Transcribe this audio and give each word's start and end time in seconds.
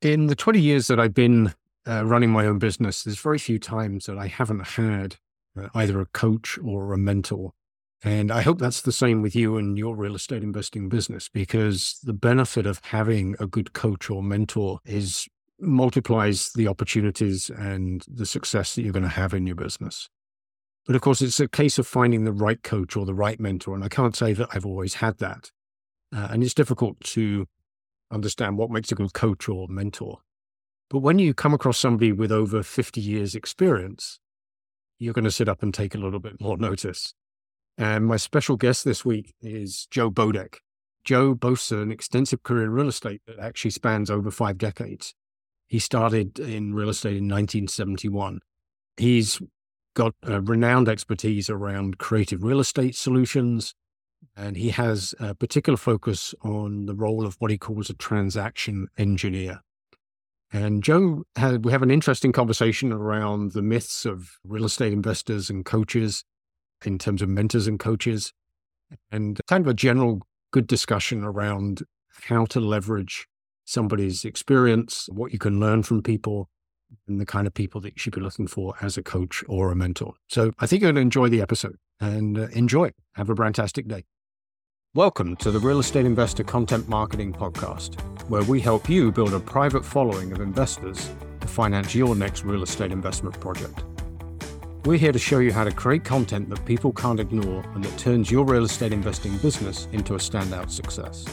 In 0.00 0.28
the 0.28 0.36
20 0.36 0.60
years 0.60 0.86
that 0.86 1.00
I've 1.00 1.14
been 1.14 1.54
uh, 1.86 2.04
running 2.04 2.30
my 2.30 2.46
own 2.46 2.58
business, 2.58 3.02
there's 3.02 3.18
very 3.18 3.38
few 3.38 3.58
times 3.58 4.06
that 4.06 4.16
I 4.16 4.28
haven't 4.28 4.66
had 4.66 5.16
uh, 5.60 5.68
either 5.74 6.00
a 6.00 6.06
coach 6.06 6.56
or 6.64 6.92
a 6.92 6.98
mentor. 6.98 7.52
And 8.04 8.30
I 8.30 8.42
hope 8.42 8.60
that's 8.60 8.82
the 8.82 8.92
same 8.92 9.22
with 9.22 9.34
you 9.34 9.56
and 9.56 9.76
your 9.76 9.96
real 9.96 10.14
estate 10.14 10.44
investing 10.44 10.88
business 10.88 11.28
because 11.28 11.98
the 12.04 12.12
benefit 12.12 12.64
of 12.64 12.80
having 12.84 13.34
a 13.40 13.46
good 13.48 13.72
coach 13.72 14.08
or 14.08 14.22
mentor 14.22 14.78
is 14.84 15.26
multiplies 15.58 16.52
the 16.54 16.68
opportunities 16.68 17.50
and 17.50 18.04
the 18.06 18.26
success 18.26 18.76
that 18.76 18.82
you're 18.82 18.92
going 18.92 19.02
to 19.02 19.08
have 19.08 19.34
in 19.34 19.48
your 19.48 19.56
business. 19.56 20.08
But 20.86 20.94
of 20.94 21.02
course, 21.02 21.20
it's 21.20 21.40
a 21.40 21.48
case 21.48 21.76
of 21.76 21.88
finding 21.88 22.22
the 22.22 22.32
right 22.32 22.62
coach 22.62 22.96
or 22.96 23.04
the 23.04 23.14
right 23.14 23.40
mentor. 23.40 23.74
And 23.74 23.82
I 23.82 23.88
can't 23.88 24.14
say 24.14 24.32
that 24.32 24.48
I've 24.52 24.64
always 24.64 24.94
had 24.94 25.18
that. 25.18 25.50
Uh, 26.14 26.28
and 26.30 26.44
it's 26.44 26.54
difficult 26.54 27.00
to 27.00 27.46
understand 28.10 28.58
what 28.58 28.70
makes 28.70 28.92
a 28.92 28.94
good 28.94 29.12
coach 29.12 29.48
or 29.48 29.68
mentor. 29.68 30.18
But 30.90 31.00
when 31.00 31.18
you 31.18 31.34
come 31.34 31.52
across 31.52 31.78
somebody 31.78 32.12
with 32.12 32.32
over 32.32 32.62
50 32.62 33.00
years 33.00 33.34
experience, 33.34 34.20
you're 34.98 35.14
going 35.14 35.24
to 35.24 35.30
sit 35.30 35.48
up 35.48 35.62
and 35.62 35.72
take 35.72 35.94
a 35.94 35.98
little 35.98 36.20
bit 36.20 36.40
more 36.40 36.56
notice. 36.56 37.14
And 37.76 38.06
my 38.06 38.16
special 38.16 38.56
guest 38.56 38.84
this 38.84 39.04
week 39.04 39.34
is 39.40 39.86
Joe 39.90 40.10
Bodek. 40.10 40.56
Joe 41.04 41.34
boasts 41.34 41.70
an 41.70 41.92
extensive 41.92 42.42
career 42.42 42.64
in 42.64 42.70
real 42.70 42.88
estate 42.88 43.22
that 43.26 43.38
actually 43.38 43.70
spans 43.70 44.10
over 44.10 44.30
five 44.30 44.58
decades. 44.58 45.14
He 45.66 45.78
started 45.78 46.38
in 46.38 46.74
real 46.74 46.88
estate 46.88 47.18
in 47.18 47.28
1971. 47.28 48.40
He's 48.96 49.40
got 49.94 50.14
a 50.22 50.40
renowned 50.40 50.88
expertise 50.88 51.48
around 51.48 51.98
creative 51.98 52.42
real 52.42 52.60
estate 52.60 52.96
solutions, 52.96 53.74
and 54.36 54.56
he 54.56 54.70
has 54.70 55.14
a 55.18 55.34
particular 55.34 55.76
focus 55.76 56.34
on 56.42 56.86
the 56.86 56.94
role 56.94 57.26
of 57.26 57.36
what 57.38 57.50
he 57.50 57.58
calls 57.58 57.90
a 57.90 57.94
transaction 57.94 58.86
engineer. 58.96 59.60
And 60.52 60.82
Joe, 60.82 61.24
had, 61.36 61.64
we 61.64 61.72
have 61.72 61.82
an 61.82 61.90
interesting 61.90 62.32
conversation 62.32 62.92
around 62.92 63.52
the 63.52 63.62
myths 63.62 64.06
of 64.06 64.38
real 64.44 64.64
estate 64.64 64.92
investors 64.92 65.50
and 65.50 65.64
coaches 65.64 66.24
in 66.84 66.98
terms 66.98 67.20
of 67.20 67.28
mentors 67.28 67.66
and 67.66 67.78
coaches, 67.78 68.32
and 69.10 69.40
kind 69.48 69.64
of 69.64 69.68
a 69.68 69.74
general 69.74 70.22
good 70.52 70.66
discussion 70.66 71.24
around 71.24 71.82
how 72.28 72.46
to 72.46 72.60
leverage 72.60 73.26
somebody's 73.64 74.24
experience, 74.24 75.08
what 75.12 75.32
you 75.32 75.38
can 75.38 75.60
learn 75.60 75.82
from 75.82 76.02
people, 76.02 76.48
and 77.06 77.20
the 77.20 77.26
kind 77.26 77.46
of 77.46 77.52
people 77.52 77.80
that 77.82 77.94
you 77.94 77.98
should 77.98 78.14
be 78.14 78.20
looking 78.20 78.46
for 78.46 78.74
as 78.80 78.96
a 78.96 79.02
coach 79.02 79.44
or 79.48 79.70
a 79.70 79.76
mentor. 79.76 80.14
So 80.28 80.52
I 80.58 80.66
think 80.66 80.80
you're 80.80 80.88
going 80.88 80.94
to 80.94 81.02
enjoy 81.02 81.28
the 81.28 81.42
episode 81.42 81.76
and 82.00 82.38
uh, 82.38 82.48
enjoy. 82.52 82.92
Have 83.12 83.28
a 83.28 83.36
fantastic 83.36 83.86
day. 83.88 84.04
Welcome 84.94 85.36
to 85.36 85.50
the 85.50 85.58
Real 85.58 85.80
Estate 85.80 86.06
Investor 86.06 86.42
Content 86.42 86.88
Marketing 86.88 87.30
Podcast, 87.30 88.00
where 88.30 88.42
we 88.44 88.58
help 88.58 88.88
you 88.88 89.12
build 89.12 89.34
a 89.34 89.38
private 89.38 89.84
following 89.84 90.32
of 90.32 90.40
investors 90.40 91.10
to 91.42 91.46
finance 91.46 91.94
your 91.94 92.16
next 92.16 92.42
real 92.42 92.62
estate 92.62 92.90
investment 92.90 93.38
project. 93.38 93.84
We're 94.86 94.96
here 94.96 95.12
to 95.12 95.18
show 95.18 95.40
you 95.40 95.52
how 95.52 95.64
to 95.64 95.72
create 95.72 96.04
content 96.04 96.48
that 96.48 96.64
people 96.64 96.94
can't 96.94 97.20
ignore 97.20 97.62
and 97.74 97.84
that 97.84 97.98
turns 97.98 98.30
your 98.30 98.46
real 98.46 98.64
estate 98.64 98.94
investing 98.94 99.36
business 99.36 99.88
into 99.92 100.14
a 100.14 100.18
standout 100.18 100.70
success. 100.70 101.26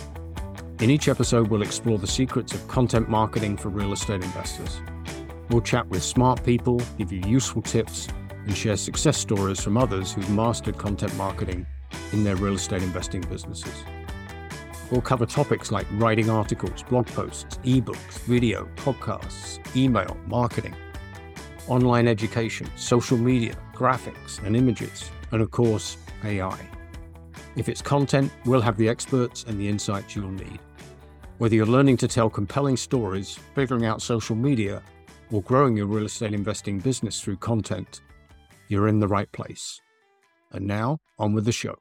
In 0.82 0.90
each 0.90 1.08
episode, 1.08 1.48
we'll 1.48 1.62
explore 1.62 1.98
the 1.98 2.08
secrets 2.08 2.54
of 2.54 2.68
content 2.68 3.08
marketing 3.08 3.56
for 3.56 3.70
real 3.70 3.94
estate 3.94 4.22
investors. 4.22 4.82
We'll 5.50 5.62
chat 5.62 5.88
with 5.88 6.04
smart 6.04 6.44
people, 6.44 6.82
give 6.98 7.14
you 7.14 7.22
useful 7.26 7.62
tips, 7.62 8.10
and 8.46 8.56
share 8.56 8.76
success 8.76 9.18
stories 9.18 9.64
from 9.64 9.78
others 9.78 10.12
who've 10.12 10.30
mastered 10.30 10.78
content 10.78 11.16
marketing 11.16 11.66
in 12.12 12.24
their 12.24 12.36
real 12.36 12.56
estate 12.56 12.84
investing 12.84 13.22
businesses. 13.22 13.84
We'll 14.92 15.02
cover 15.02 15.26
topics 15.26 15.72
like 15.72 15.88
writing 15.94 16.30
articles, 16.30 16.84
blog 16.84 17.08
posts, 17.08 17.58
ebooks, 17.64 18.20
video, 18.20 18.70
podcasts, 18.76 19.60
email, 19.76 20.16
marketing, 20.28 20.76
online 21.68 22.08
education, 22.08 22.70
social 22.76 23.18
media, 23.18 23.56
graphics 23.74 24.44
and 24.44 24.56
images, 24.56 25.10
and 25.32 25.42
of 25.42 25.52
course, 25.52 25.98
AI. 26.24 26.60
If 27.56 27.70
it's 27.70 27.82
content, 27.82 28.32
we'll 28.46 28.62
have 28.62 28.78
the 28.78 28.90
experts 28.90 29.46
and 29.48 29.60
the 29.60 29.68
insights 29.68 30.16
you'll 30.16 30.30
need. 30.30 30.60
Whether 31.38 31.56
you're 31.56 31.66
learning 31.66 31.98
to 31.98 32.08
tell 32.08 32.30
compelling 32.30 32.78
stories, 32.78 33.40
figuring 33.56 33.86
out 33.86 34.02
social 34.02 34.36
media, 34.36 34.82
or 35.32 35.42
growing 35.42 35.76
your 35.76 35.88
real 35.88 36.06
estate 36.06 36.34
investing 36.34 36.80
business 36.80 37.20
through 37.22 37.38
content, 37.38 38.02
you're 38.68 38.88
in 38.88 39.00
the 39.00 39.08
right 39.08 39.32
place. 39.32 39.82
And 40.52 40.66
now, 40.66 41.00
on 41.18 41.34
with 41.34 41.46
the 41.46 41.52
show. 41.52 41.76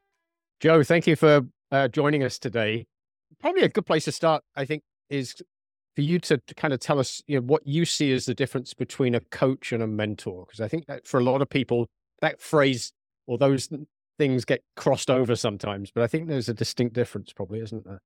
Joe, 0.64 0.82
thank 0.82 1.06
you 1.06 1.14
for 1.14 1.42
uh, 1.72 1.88
joining 1.88 2.22
us 2.22 2.38
today. 2.38 2.86
Probably 3.38 3.64
a 3.64 3.68
good 3.68 3.84
place 3.84 4.06
to 4.06 4.12
start, 4.12 4.42
I 4.56 4.64
think, 4.64 4.82
is 5.10 5.34
for 5.94 6.00
you 6.00 6.18
to, 6.20 6.38
to, 6.38 6.54
kind 6.54 6.72
of 6.72 6.80
tell 6.80 6.98
us 6.98 7.22
you 7.26 7.38
know, 7.38 7.44
what 7.44 7.66
you 7.66 7.84
see 7.84 8.10
as 8.12 8.24
the 8.24 8.32
difference 8.32 8.72
between 8.72 9.14
a 9.14 9.20
coach 9.20 9.72
and 9.72 9.82
a 9.82 9.86
mentor. 9.86 10.46
Because 10.46 10.62
I 10.62 10.68
think 10.68 10.86
that 10.86 11.06
for 11.06 11.20
a 11.20 11.22
lot 11.22 11.42
of 11.42 11.50
people, 11.50 11.86
that 12.22 12.40
phrase 12.40 12.94
or 13.26 13.36
those 13.36 13.68
things 14.18 14.46
get 14.46 14.62
crossed 14.74 15.10
over 15.10 15.36
sometimes, 15.36 15.90
but 15.94 16.02
I 16.02 16.06
think 16.06 16.28
there's 16.28 16.48
a 16.48 16.54
distinct 16.54 16.94
difference, 16.94 17.30
probably, 17.34 17.60
isn't 17.60 17.84
there? 17.84 18.00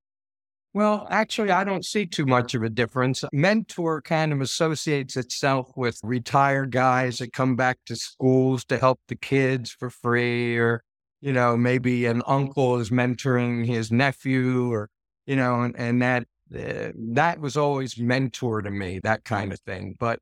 Well, 0.74 1.06
actually, 1.10 1.52
I 1.52 1.62
don't 1.62 1.84
see 1.84 2.06
too 2.06 2.26
much 2.26 2.56
of 2.56 2.64
a 2.64 2.68
difference. 2.68 3.22
Mentor 3.32 4.02
kind 4.02 4.32
of 4.32 4.40
associates 4.40 5.16
itself 5.16 5.70
with 5.76 6.00
retired 6.02 6.72
guys 6.72 7.18
that 7.18 7.32
come 7.32 7.54
back 7.54 7.78
to 7.86 7.94
schools 7.94 8.64
to 8.64 8.78
help 8.78 8.98
the 9.06 9.14
kids 9.14 9.70
for 9.70 9.90
free, 9.90 10.58
or, 10.58 10.82
you 11.20 11.32
know, 11.32 11.56
maybe 11.56 12.06
an 12.06 12.22
uncle 12.26 12.78
is 12.78 12.90
mentoring 12.90 13.66
his 13.66 13.90
nephew, 13.90 14.72
or, 14.72 14.88
you 15.26 15.36
know, 15.36 15.62
and, 15.62 15.76
and 15.78 16.02
that 16.02 16.26
uh, 16.54 16.92
that 16.94 17.40
was 17.40 17.56
always 17.56 17.98
mentor 17.98 18.62
to 18.62 18.70
me, 18.70 19.00
that 19.02 19.24
kind 19.24 19.52
of 19.52 19.60
thing. 19.60 19.96
But 19.98 20.20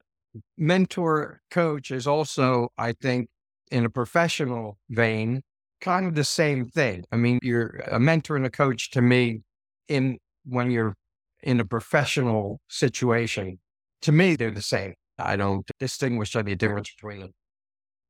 mentor 0.56 1.40
coach 1.50 1.90
is 1.90 2.06
also, 2.06 2.68
I 2.76 2.92
think, 2.92 3.28
in 3.70 3.84
a 3.84 3.90
professional 3.90 4.78
vein, 4.88 5.42
kind 5.80 6.06
of 6.06 6.14
the 6.14 6.24
same 6.24 6.66
thing. 6.66 7.04
I 7.12 7.16
mean, 7.16 7.38
you're 7.42 7.82
a 7.90 8.00
mentor 8.00 8.36
and 8.36 8.46
a 8.46 8.50
coach 8.50 8.90
to 8.92 9.02
me 9.02 9.42
in 9.88 10.18
when 10.44 10.70
you're 10.70 10.94
in 11.42 11.60
a 11.60 11.64
professional 11.64 12.60
situation. 12.68 13.58
To 14.02 14.12
me, 14.12 14.36
they're 14.36 14.50
the 14.50 14.62
same. 14.62 14.94
I 15.18 15.36
don't 15.36 15.68
distinguish 15.78 16.36
any 16.36 16.54
difference 16.54 16.92
between 16.94 17.20
them. 17.20 17.30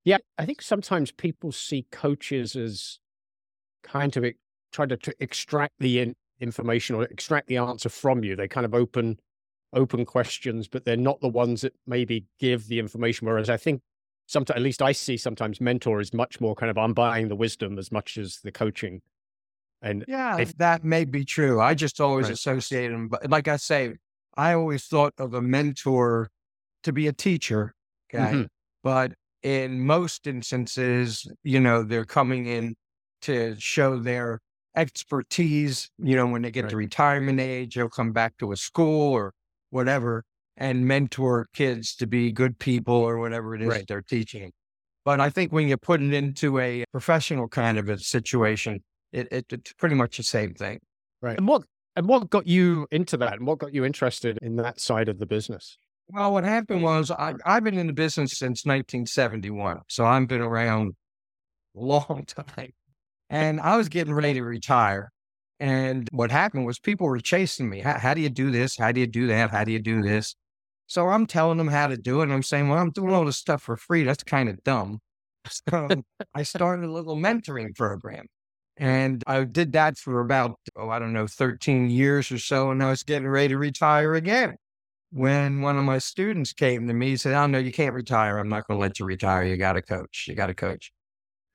Yeah, 0.06 0.19
I 0.39 0.47
think 0.47 0.62
sometimes 0.62 1.11
people 1.11 1.50
see 1.50 1.84
coaches 1.91 2.55
as 2.55 3.00
kind 3.83 4.17
of 4.17 4.25
trying 4.71 4.89
to, 4.91 4.97
to 4.97 5.12
extract 5.19 5.75
the 5.81 5.99
in, 5.99 6.15
information 6.41 6.94
or 6.94 7.03
extract 7.03 7.49
the 7.49 7.56
answer 7.56 7.89
from 7.89 8.22
you. 8.22 8.37
They 8.37 8.47
kind 8.47 8.65
of 8.65 8.72
open 8.72 9.19
open 9.72 10.06
questions, 10.06 10.69
but 10.69 10.84
they're 10.84 10.97
not 10.97 11.21
the 11.21 11.28
ones 11.28 11.62
that 11.62 11.75
maybe 11.89 12.25
give 12.39 12.69
the 12.69 12.78
information. 12.78 13.27
Whereas 13.27 13.50
I 13.50 13.56
think 13.56 13.83
sometimes, 14.27 14.56
at 14.56 14.62
least 14.62 14.81
I 14.81 14.93
see 14.93 15.17
sometimes 15.17 15.61
mentor 15.61 16.00
is 16.00 16.15
much 16.15 16.41
more 16.41 16.55
kind 16.55 16.71
of 16.71 16.78
I'm 16.78 16.94
buying 16.94 17.27
the 17.27 17.34
wisdom 17.34 17.77
as 17.77 17.91
much 17.91 18.17
as 18.17 18.38
the 18.44 18.53
coaching. 18.53 19.03
And 19.83 20.05
yeah, 20.06 20.38
if, 20.38 20.56
that 20.59 20.84
may 20.84 21.05
be 21.05 21.25
true. 21.25 21.61
I 21.61 21.75
just 21.75 22.00
always 22.00 22.27
right. 22.27 22.34
associate 22.34 22.91
them. 22.91 23.09
But 23.09 23.28
like 23.28 23.49
I 23.49 23.56
say, 23.56 23.94
I 24.37 24.53
always 24.53 24.84
thought 24.84 25.15
of 25.19 25.34
a 25.34 25.43
mentor 25.43 26.31
to 26.84 26.93
be 26.93 27.09
a 27.09 27.12
teacher. 27.12 27.75
Okay. 28.09 28.25
Mm-hmm. 28.25 28.43
But 28.84 29.15
in 29.43 29.81
most 29.81 30.27
instances, 30.27 31.27
you 31.43 31.61
know, 31.61 31.83
they're 31.83 32.05
coming 32.05 32.47
in 32.47 32.75
to 33.23 33.55
show 33.59 33.99
their 33.99 34.41
expertise. 34.77 35.91
You 35.99 36.17
know, 36.17 36.27
when 36.27 36.43
they 36.43 36.51
get 36.51 36.65
right. 36.65 36.71
to 36.71 36.77
retirement 36.77 37.41
age, 37.41 37.75
they'll 37.75 37.89
come 37.89 38.13
back 38.13 38.37
to 38.39 38.53
a 38.53 38.57
school 38.57 39.13
or 39.13 39.33
whatever 39.71 40.25
and 40.57 40.87
mentor 40.87 41.47
kids 41.53 41.95
to 41.97 42.07
be 42.07 42.33
good 42.33 42.59
people 42.59 42.95
or 42.95 43.19
whatever 43.19 43.55
it 43.55 43.63
is 43.63 43.69
right. 43.69 43.85
they're 43.87 44.03
teaching. 44.03 44.53
But 45.05 45.21
I 45.21 45.31
think 45.31 45.53
when 45.53 45.69
you 45.69 45.77
put 45.77 46.03
it 46.03 46.13
into 46.13 46.59
a 46.59 46.85
professional 46.91 47.47
kind 47.47 47.79
of 47.79 47.89
a 47.89 47.99
situation, 47.99 48.81
it, 49.13 49.29
it, 49.31 49.47
it's 49.51 49.73
pretty 49.75 49.95
much 49.95 50.17
the 50.17 50.23
same 50.23 50.55
thing. 50.55 50.81
Right. 51.23 51.39
And 51.39 51.47
what 51.47 51.63
and 51.95 52.09
what 52.09 52.29
got 52.29 52.47
you 52.47 52.87
into 52.91 53.17
that 53.19 53.35
and 53.35 53.47
what 53.47 53.59
got 53.59 53.73
you 53.73 53.85
interested 53.85 54.39
in 54.43 54.57
that 54.57 54.81
side 54.81 55.09
of 55.09 55.19
the 55.19 55.27
business? 55.27 55.79
Well, 56.08 56.32
what 56.32 56.44
happened 56.44 56.82
was 56.82 57.11
I, 57.11 57.35
I've 57.44 57.64
been 57.64 57.79
in 57.79 57.88
the 57.88 57.93
business 57.93 58.32
since 58.32 58.64
1971. 58.64 59.81
So 59.88 60.05
I've 60.05 60.29
been 60.29 60.41
around 60.41 60.94
a 61.76 61.81
long 61.81 62.25
time. 62.26 62.73
And 63.29 63.61
I 63.61 63.76
was 63.76 63.88
getting 63.88 64.14
ready 64.14 64.35
to 64.35 64.43
retire. 64.44 65.11
And 65.58 66.08
what 66.12 66.31
happened 66.31 66.64
was 66.64 66.79
people 66.79 67.08
were 67.08 67.19
chasing 67.19 67.69
me. 67.69 67.81
How, 67.81 67.99
how, 67.99 68.14
do 68.14 68.20
you 68.20 68.29
do 68.29 68.50
this? 68.50 68.76
How 68.76 68.93
do 68.93 69.00
you 69.00 69.06
do 69.06 69.26
that? 69.29 69.50
How 69.50 69.64
do 69.64 69.73
you 69.73 69.81
do 69.81 70.03
this? 70.03 70.37
So 70.87 71.08
I'm 71.08 71.26
telling 71.26 71.58
them 71.58 71.67
how 71.67 71.88
to 71.88 71.97
do 71.97 72.20
it. 72.20 72.25
And 72.25 72.32
I'm 72.32 72.43
saying, 72.43 72.69
well, 72.69 72.79
I'm 72.79 72.91
doing 72.91 73.12
all 73.12 73.25
this 73.25 73.38
stuff 73.38 73.62
for 73.62 73.76
free. 73.76 74.05
That's 74.05 74.23
kind 74.23 74.49
of 74.49 74.62
dumb. 74.64 75.00
So 75.70 75.88
I 76.35 76.43
started 76.43 76.87
a 76.87 76.93
little 76.93 77.17
mentoring 77.17 77.75
program. 77.76 78.26
And 78.76 79.23
I 79.29 79.44
did 79.44 79.73
that 79.73 79.97
for 79.97 80.20
about, 80.20 80.58
oh, 80.75 80.91
I 80.91 80.99
don't 80.99 81.12
know, 81.12 81.29
13 81.29 81.88
years 81.88 82.32
or 82.32 82.38
so. 82.38 82.70
And 82.73 82.82
I 82.82 82.91
was 82.91 83.05
getting 83.05 83.29
ready 83.29 83.49
to 83.49 83.58
retire 83.58 84.14
again. 84.14 84.56
When 85.17 85.63
one 85.63 85.79
of 85.79 85.85
my 85.85 85.97
students 85.97 86.53
came 86.53 86.87
to 86.89 86.93
me, 86.93 87.09
he 87.09 87.17
said, 87.17 87.33
Oh, 87.33 87.47
no, 87.47 87.57
you 87.57 87.73
can't 87.73 87.95
retire. 87.95 88.37
I'm 88.37 88.51
not 88.51 88.69
going 88.69 88.77
to 88.79 88.83
let 88.83 88.99
you 88.99 89.07
retire. 89.07 89.45
You 89.45 89.57
got 89.57 89.73
to 89.73 89.81
coach. 89.81 90.27
You 90.29 90.35
got 90.35 90.49
to 90.49 90.55
coach. 90.55 90.93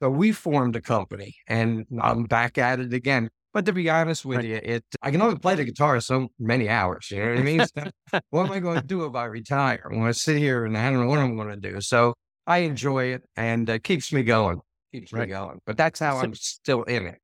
So 0.01 0.09
we 0.09 0.31
formed 0.31 0.75
a 0.75 0.81
company 0.81 1.35
and 1.47 1.85
I'm 2.01 2.23
back 2.23 2.57
at 2.57 2.79
it 2.79 2.91
again. 2.91 3.29
But 3.53 3.67
to 3.67 3.71
be 3.73 3.87
honest 3.87 4.25
with 4.25 4.43
you, 4.43 4.59
it 4.63 4.83
I 5.03 5.11
can 5.11 5.21
only 5.21 5.37
play 5.37 5.53
the 5.53 5.63
guitar 5.63 5.99
so 5.99 6.29
many 6.39 6.69
hours. 6.69 7.11
You 7.11 7.19
know 7.23 7.29
what 7.29 7.37
I 7.37 7.43
mean? 7.43 7.61
So 7.67 8.21
what 8.31 8.47
am 8.47 8.51
I 8.51 8.59
going 8.59 8.81
to 8.81 8.87
do 8.87 9.05
if 9.05 9.13
I 9.13 9.25
retire? 9.25 9.83
I'm 9.85 9.99
going 9.99 10.07
to 10.11 10.13
sit 10.17 10.37
here 10.37 10.65
and 10.65 10.75
I 10.75 10.89
don't 10.89 11.01
know 11.01 11.07
what 11.07 11.19
I'm 11.19 11.35
going 11.35 11.49
to 11.61 11.69
do. 11.71 11.79
So 11.81 12.15
I 12.47 12.59
enjoy 12.59 13.13
it 13.13 13.21
and 13.37 13.69
it 13.69 13.83
keeps 13.83 14.11
me 14.11 14.23
going. 14.23 14.59
Keeps 14.91 15.13
Right. 15.13 15.27
me 15.29 15.33
going. 15.35 15.59
But 15.67 15.77
that's 15.77 15.99
how 15.99 16.15
So- 16.15 16.23
I'm 16.23 16.33
still 16.33 16.81
in 16.85 17.05
it. 17.05 17.19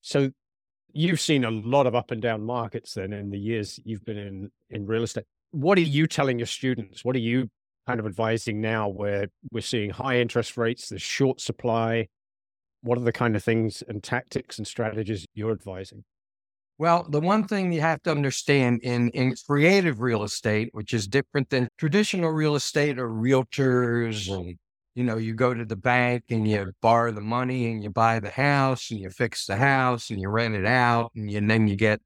So 0.00 0.30
you've 0.92 1.20
seen 1.20 1.44
a 1.44 1.50
lot 1.50 1.88
of 1.88 1.96
up 1.96 2.12
and 2.12 2.22
down 2.22 2.44
markets 2.44 2.94
then 2.94 3.12
in 3.12 3.30
the 3.30 3.38
years 3.38 3.80
you've 3.84 4.04
been 4.04 4.18
in, 4.18 4.50
in 4.70 4.86
real 4.86 5.02
estate. 5.02 5.24
What 5.52 5.78
are 5.78 5.82
you 5.82 6.06
telling 6.06 6.38
your 6.38 6.46
students? 6.46 7.04
What 7.04 7.14
are 7.14 7.20
you 7.20 7.48
kind 7.86 8.00
of 8.00 8.06
advising 8.06 8.60
now 8.60 8.88
where 8.88 9.28
we're 9.50 9.60
seeing 9.60 9.90
high 9.90 10.18
interest 10.18 10.56
rates, 10.56 10.88
the 10.88 10.98
short 10.98 11.40
supply? 11.40 12.08
What 12.82 12.98
are 12.98 13.02
the 13.02 13.12
kind 13.12 13.36
of 13.36 13.44
things 13.44 13.82
and 13.86 14.02
tactics 14.02 14.58
and 14.58 14.66
strategies 14.66 15.26
you're 15.34 15.52
advising? 15.52 16.04
Well, 16.78 17.06
the 17.08 17.20
one 17.20 17.46
thing 17.46 17.70
you 17.70 17.82
have 17.82 18.02
to 18.04 18.10
understand 18.10 18.80
in, 18.82 19.10
in 19.10 19.34
creative 19.46 20.00
real 20.00 20.24
estate, 20.24 20.70
which 20.72 20.94
is 20.94 21.06
different 21.06 21.50
than 21.50 21.68
traditional 21.78 22.30
real 22.30 22.56
estate 22.56 22.98
or 22.98 23.08
realtors, 23.08 24.34
and 24.34 24.56
you 24.94 25.04
know, 25.04 25.16
you 25.16 25.34
go 25.34 25.54
to 25.54 25.64
the 25.64 25.76
bank 25.76 26.24
and 26.30 26.48
you 26.48 26.72
borrow 26.80 27.12
the 27.12 27.20
money 27.20 27.70
and 27.70 27.82
you 27.82 27.90
buy 27.90 28.20
the 28.20 28.30
house 28.30 28.90
and 28.90 28.98
you 29.00 29.10
fix 29.10 29.46
the 29.46 29.56
house 29.56 30.10
and 30.10 30.20
you 30.20 30.28
rent 30.28 30.54
it 30.54 30.66
out 30.66 31.12
and, 31.14 31.30
you, 31.30 31.38
and 31.38 31.50
then 31.50 31.68
you 31.68 31.76
get, 31.76 32.00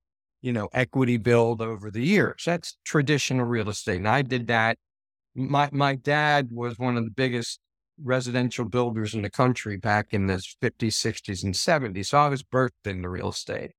you 0.47 0.53
know, 0.53 0.69
equity 0.73 1.17
build 1.17 1.61
over 1.61 1.91
the 1.91 2.05
years. 2.05 2.45
That's 2.47 2.79
traditional 2.85 3.45
real 3.47 3.69
estate. 3.69 3.97
And 3.97 4.09
I 4.09 4.23
did 4.23 4.47
that. 4.47 4.79
My 5.35 5.69
my 5.73 5.97
dad 5.97 6.51
was 6.53 6.79
one 6.79 6.97
of 6.97 7.05
the 7.05 7.11
biggest 7.11 7.61
residential 8.03 8.65
builders 8.65 9.13
in 9.15 9.23
the 9.23 9.31
country 9.31 9.77
back 9.77 10.09
in 10.13 10.29
the 10.29 10.41
50s, 10.63 10.95
60s, 10.95 11.43
and 11.43 11.57
70s. 11.57 12.11
So 12.11 12.19
I 12.19 12.29
was 12.29 12.45
birthed 12.45 12.87
into 12.87 13.09
real 13.09 13.31
estate. 13.31 13.73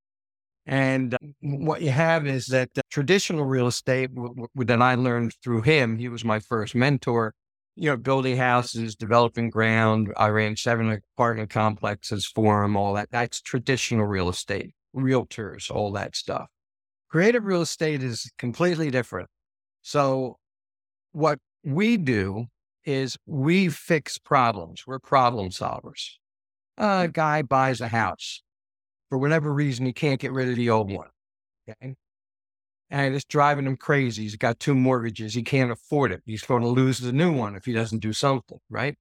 And 0.65 1.13
uh, 1.13 1.17
what 1.41 1.81
you 1.81 1.91
have 1.91 2.27
is 2.27 2.47
that 2.47 2.69
uh, 2.77 2.81
traditional 2.91 3.45
real 3.45 3.67
estate 3.67 4.13
w- 4.15 4.35
w- 4.35 4.49
that 4.65 4.81
I 4.81 4.95
learned 4.95 5.33
through 5.43 5.61
him, 5.61 5.97
he 5.97 6.09
was 6.09 6.25
my 6.25 6.39
first 6.39 6.75
mentor, 6.75 7.33
you 7.75 7.89
know, 7.89 7.97
building 7.97 8.37
houses, 8.37 8.95
developing 8.95 9.49
ground. 9.49 10.13
I 10.17 10.29
ran 10.29 10.57
seven 10.57 11.01
apartment 11.15 11.49
complexes 11.49 12.25
for 12.27 12.63
him, 12.63 12.75
all 12.75 12.93
that. 12.95 13.09
That's 13.11 13.41
traditional 13.41 14.05
real 14.05 14.29
estate, 14.29 14.73
realtors, 14.95 15.71
all 15.71 15.91
that 15.93 16.15
stuff. 16.15 16.49
Creative 17.09 17.43
real 17.43 17.61
estate 17.61 18.03
is 18.03 18.31
completely 18.37 18.91
different. 18.91 19.29
So, 19.81 20.37
what 21.11 21.39
we 21.63 21.97
do 21.97 22.45
is 22.85 23.17
we 23.25 23.69
fix 23.69 24.17
problems. 24.17 24.83
We're 24.85 24.99
problem 24.99 25.49
solvers. 25.49 26.11
A 26.77 27.07
guy 27.07 27.41
buys 27.41 27.81
a 27.81 27.87
house 27.87 28.41
for 29.09 29.17
whatever 29.17 29.53
reason, 29.53 29.85
he 29.85 29.93
can't 29.93 30.19
get 30.19 30.31
rid 30.31 30.49
of 30.49 30.55
the 30.55 30.69
old 30.69 30.91
one. 30.91 31.09
Okay. 31.69 31.95
And 32.89 33.15
it's 33.15 33.25
driving 33.25 33.65
him 33.65 33.77
crazy. 33.77 34.23
He's 34.23 34.35
got 34.35 34.59
two 34.59 34.75
mortgages. 34.75 35.33
He 35.33 35.43
can't 35.43 35.71
afford 35.71 36.11
it. 36.11 36.21
He's 36.25 36.43
going 36.43 36.61
to 36.61 36.69
lose 36.69 36.99
the 36.99 37.11
new 37.11 37.33
one 37.33 37.55
if 37.55 37.65
he 37.65 37.73
doesn't 37.73 37.99
do 37.99 38.13
something, 38.13 38.59
right? 38.69 38.95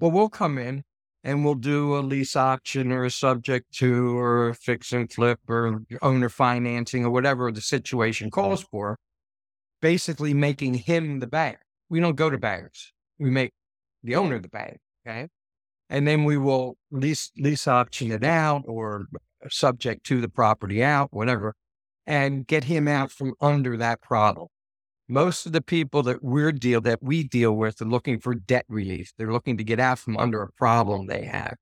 Well, 0.00 0.10
we'll 0.10 0.28
come 0.28 0.58
in 0.58 0.84
and 1.24 1.44
we'll 1.44 1.54
do 1.54 1.96
a 1.96 2.00
lease 2.00 2.36
option 2.36 2.92
or 2.92 3.04
a 3.04 3.10
subject 3.10 3.72
to 3.74 4.16
or 4.16 4.50
a 4.50 4.54
fix 4.54 4.92
and 4.92 5.12
flip 5.12 5.40
or 5.48 5.82
owner 6.02 6.28
financing 6.28 7.04
or 7.04 7.10
whatever 7.10 7.50
the 7.50 7.60
situation 7.60 8.30
calls 8.30 8.62
for, 8.62 8.98
basically 9.80 10.32
making 10.32 10.74
him 10.74 11.20
the 11.20 11.26
buyer. 11.26 11.60
We 11.88 12.00
don't 12.00 12.16
go 12.16 12.30
to 12.30 12.38
buyers. 12.38 12.92
We 13.18 13.30
make 13.30 13.52
the 14.02 14.14
owner 14.14 14.38
the 14.38 14.48
buyer. 14.48 14.78
Okay. 15.06 15.28
And 15.90 16.06
then 16.06 16.24
we 16.24 16.36
will 16.36 16.76
lease 16.90 17.30
lease 17.38 17.66
option 17.66 18.12
it 18.12 18.22
out 18.22 18.62
or 18.66 19.06
subject 19.50 20.04
to 20.04 20.20
the 20.20 20.28
property 20.28 20.82
out, 20.82 21.08
whatever, 21.12 21.54
and 22.06 22.46
get 22.46 22.64
him 22.64 22.86
out 22.86 23.10
from 23.10 23.34
under 23.40 23.76
that 23.78 24.02
problem. 24.02 24.48
Most 25.08 25.46
of 25.46 25.52
the 25.52 25.62
people 25.62 26.02
that 26.02 26.22
we're 26.22 26.52
deal 26.52 26.80
that 26.82 27.02
we 27.02 27.24
deal 27.24 27.52
with 27.52 27.80
are 27.80 27.86
looking 27.86 28.20
for 28.20 28.34
debt 28.34 28.66
relief. 28.68 29.12
They're 29.16 29.32
looking 29.32 29.56
to 29.56 29.64
get 29.64 29.80
out 29.80 29.98
from 29.98 30.18
under 30.18 30.42
a 30.42 30.52
problem 30.52 31.06
they 31.06 31.24
have. 31.24 31.54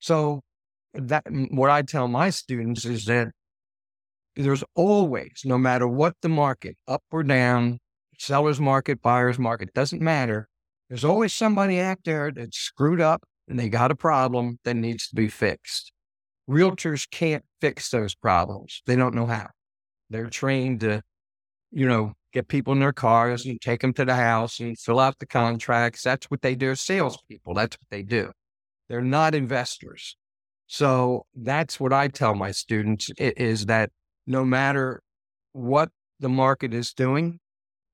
So 0.00 0.42
that 0.92 1.24
what 1.50 1.70
I 1.70 1.82
tell 1.82 2.08
my 2.08 2.30
students 2.30 2.84
is 2.84 3.06
that 3.06 3.28
there's 4.36 4.64
always, 4.74 5.42
no 5.44 5.56
matter 5.56 5.88
what 5.88 6.14
the 6.20 6.28
market, 6.28 6.76
up 6.86 7.02
or 7.10 7.22
down, 7.22 7.78
seller's 8.18 8.60
market, 8.60 9.00
buyer's 9.00 9.38
market, 9.38 9.72
doesn't 9.74 10.02
matter. 10.02 10.48
There's 10.88 11.04
always 11.04 11.32
somebody 11.32 11.80
out 11.80 11.98
there 12.04 12.30
that's 12.30 12.58
screwed 12.58 13.00
up 13.00 13.22
and 13.48 13.58
they 13.58 13.68
got 13.68 13.90
a 13.90 13.96
problem 13.96 14.58
that 14.64 14.74
needs 14.74 15.08
to 15.08 15.14
be 15.14 15.28
fixed. 15.28 15.92
Realtors 16.48 17.08
can't 17.10 17.44
fix 17.60 17.88
those 17.90 18.14
problems. 18.14 18.82
They 18.86 18.96
don't 18.96 19.14
know 19.14 19.26
how. 19.26 19.48
They're 20.10 20.28
trained 20.28 20.80
to, 20.80 21.02
you 21.70 21.88
know, 21.88 22.12
get 22.34 22.48
people 22.48 22.72
in 22.72 22.80
their 22.80 22.92
cars 22.92 23.46
and 23.46 23.60
take 23.60 23.80
them 23.80 23.94
to 23.94 24.04
the 24.04 24.16
house 24.16 24.58
and 24.58 24.76
fill 24.76 24.98
out 24.98 25.18
the 25.20 25.26
contracts. 25.26 26.02
That's 26.02 26.30
what 26.30 26.42
they 26.42 26.56
do. 26.56 26.74
Salespeople. 26.74 27.54
That's 27.54 27.76
what 27.76 27.88
they 27.90 28.02
do. 28.02 28.32
They're 28.88 29.00
not 29.00 29.34
investors. 29.34 30.16
So 30.66 31.26
that's 31.34 31.78
what 31.78 31.92
I 31.92 32.08
tell 32.08 32.34
my 32.34 32.50
students 32.50 33.10
is 33.18 33.66
that 33.66 33.90
no 34.26 34.44
matter 34.44 35.00
what 35.52 35.90
the 36.18 36.28
market 36.28 36.74
is 36.74 36.92
doing, 36.92 37.38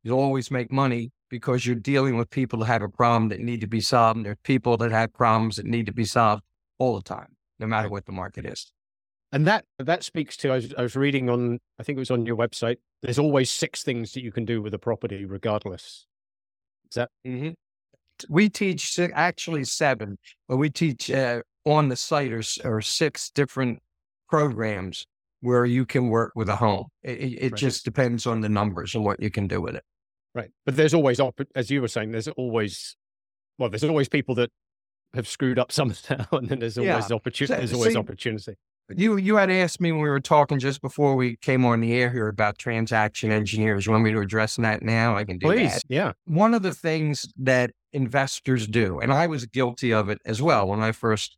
you'll 0.02 0.18
always 0.18 0.50
make 0.50 0.72
money 0.72 1.12
because 1.28 1.66
you're 1.66 1.76
dealing 1.76 2.16
with 2.16 2.30
people 2.30 2.60
that 2.60 2.66
have 2.66 2.82
a 2.82 2.88
problem 2.88 3.28
that 3.28 3.40
need 3.40 3.60
to 3.60 3.66
be 3.66 3.80
solved. 3.80 4.16
And 4.16 4.26
there's 4.26 4.38
people 4.42 4.76
that 4.78 4.90
have 4.90 5.12
problems 5.12 5.56
that 5.56 5.66
need 5.66 5.86
to 5.86 5.92
be 5.92 6.04
solved 6.04 6.42
all 6.78 6.96
the 6.96 7.02
time, 7.02 7.36
no 7.58 7.66
matter 7.66 7.90
what 7.90 8.06
the 8.06 8.12
market 8.12 8.46
is. 8.46 8.72
And 9.32 9.46
that 9.46 9.64
that 9.78 10.02
speaks 10.02 10.36
to 10.38 10.50
I 10.50 10.54
was, 10.56 10.74
I 10.76 10.82
was 10.82 10.96
reading 10.96 11.30
on 11.30 11.58
I 11.78 11.82
think 11.84 11.96
it 11.96 12.00
was 12.00 12.10
on 12.10 12.26
your 12.26 12.36
website. 12.36 12.76
There's 13.02 13.18
always 13.18 13.50
six 13.50 13.82
things 13.82 14.12
that 14.12 14.22
you 14.22 14.32
can 14.32 14.44
do 14.44 14.60
with 14.60 14.74
a 14.74 14.78
property, 14.78 15.24
regardless. 15.24 16.06
Is 16.90 16.94
that 16.96 17.10
Mm-hmm. 17.26 17.50
We 18.28 18.50
teach 18.50 18.98
actually 18.98 19.64
seven, 19.64 20.18
but 20.46 20.58
we 20.58 20.68
teach 20.68 21.10
uh, 21.10 21.40
on 21.64 21.88
the 21.88 21.96
site 21.96 22.32
are, 22.64 22.80
six 22.82 23.30
different 23.30 23.78
programs 24.28 25.06
where 25.40 25.64
you 25.64 25.86
can 25.86 26.08
work 26.08 26.32
with 26.34 26.48
a 26.50 26.56
home. 26.56 26.88
It, 27.02 27.10
it, 27.12 27.52
Right. 27.52 27.58
just 27.58 27.84
depends 27.84 28.26
on 28.26 28.42
the 28.42 28.48
numbers 28.50 28.94
and 28.94 29.04
what 29.06 29.22
you 29.22 29.30
can 29.30 29.46
do 29.48 29.62
with 29.62 29.74
it. 29.74 29.84
right? 30.34 30.50
But 30.66 30.76
there's 30.76 30.92
always, 30.92 31.18
as 31.54 31.70
you 31.70 31.80
were 31.80 31.88
saying, 31.88 32.10
there's 32.12 32.28
always, 32.28 32.94
well, 33.58 33.70
there's 33.70 33.84
always 33.84 34.10
people 34.10 34.34
that 34.34 34.50
have 35.14 35.26
screwed 35.26 35.58
up 35.58 35.72
somehow, 35.78 36.26
and 36.32 36.46
then 36.48 36.58
there's 36.58 36.76
Yeah. 36.76 36.90
always 36.96 37.10
opportunity. 37.10 37.54
There's 37.56 37.72
always 37.72 37.94
see- 37.94 37.98
opportunity. 37.98 38.54
You 38.96 39.16
you 39.16 39.36
had 39.36 39.50
asked 39.50 39.80
me 39.80 39.92
when 39.92 40.00
we 40.00 40.08
were 40.08 40.20
talking 40.20 40.58
just 40.58 40.82
before 40.82 41.14
we 41.14 41.36
came 41.36 41.64
on 41.64 41.80
the 41.80 41.92
air 41.94 42.10
here 42.10 42.28
about 42.28 42.58
transaction 42.58 43.30
engineers. 43.30 43.86
You 43.86 43.92
want 43.92 44.04
me 44.04 44.12
to 44.12 44.20
address 44.20 44.56
that 44.56 44.82
now? 44.82 45.16
I 45.16 45.24
can 45.24 45.38
do 45.38 45.46
Please, 45.46 45.74
that. 45.74 45.82
yeah, 45.88 46.12
one 46.24 46.54
of 46.54 46.62
the 46.62 46.74
things 46.74 47.26
that 47.36 47.70
investors 47.92 48.66
do, 48.66 49.00
and 49.00 49.12
I 49.12 49.26
was 49.26 49.46
guilty 49.46 49.92
of 49.92 50.08
it 50.08 50.18
as 50.24 50.40
well 50.42 50.66
when 50.66 50.80
I 50.80 50.92
first, 50.92 51.36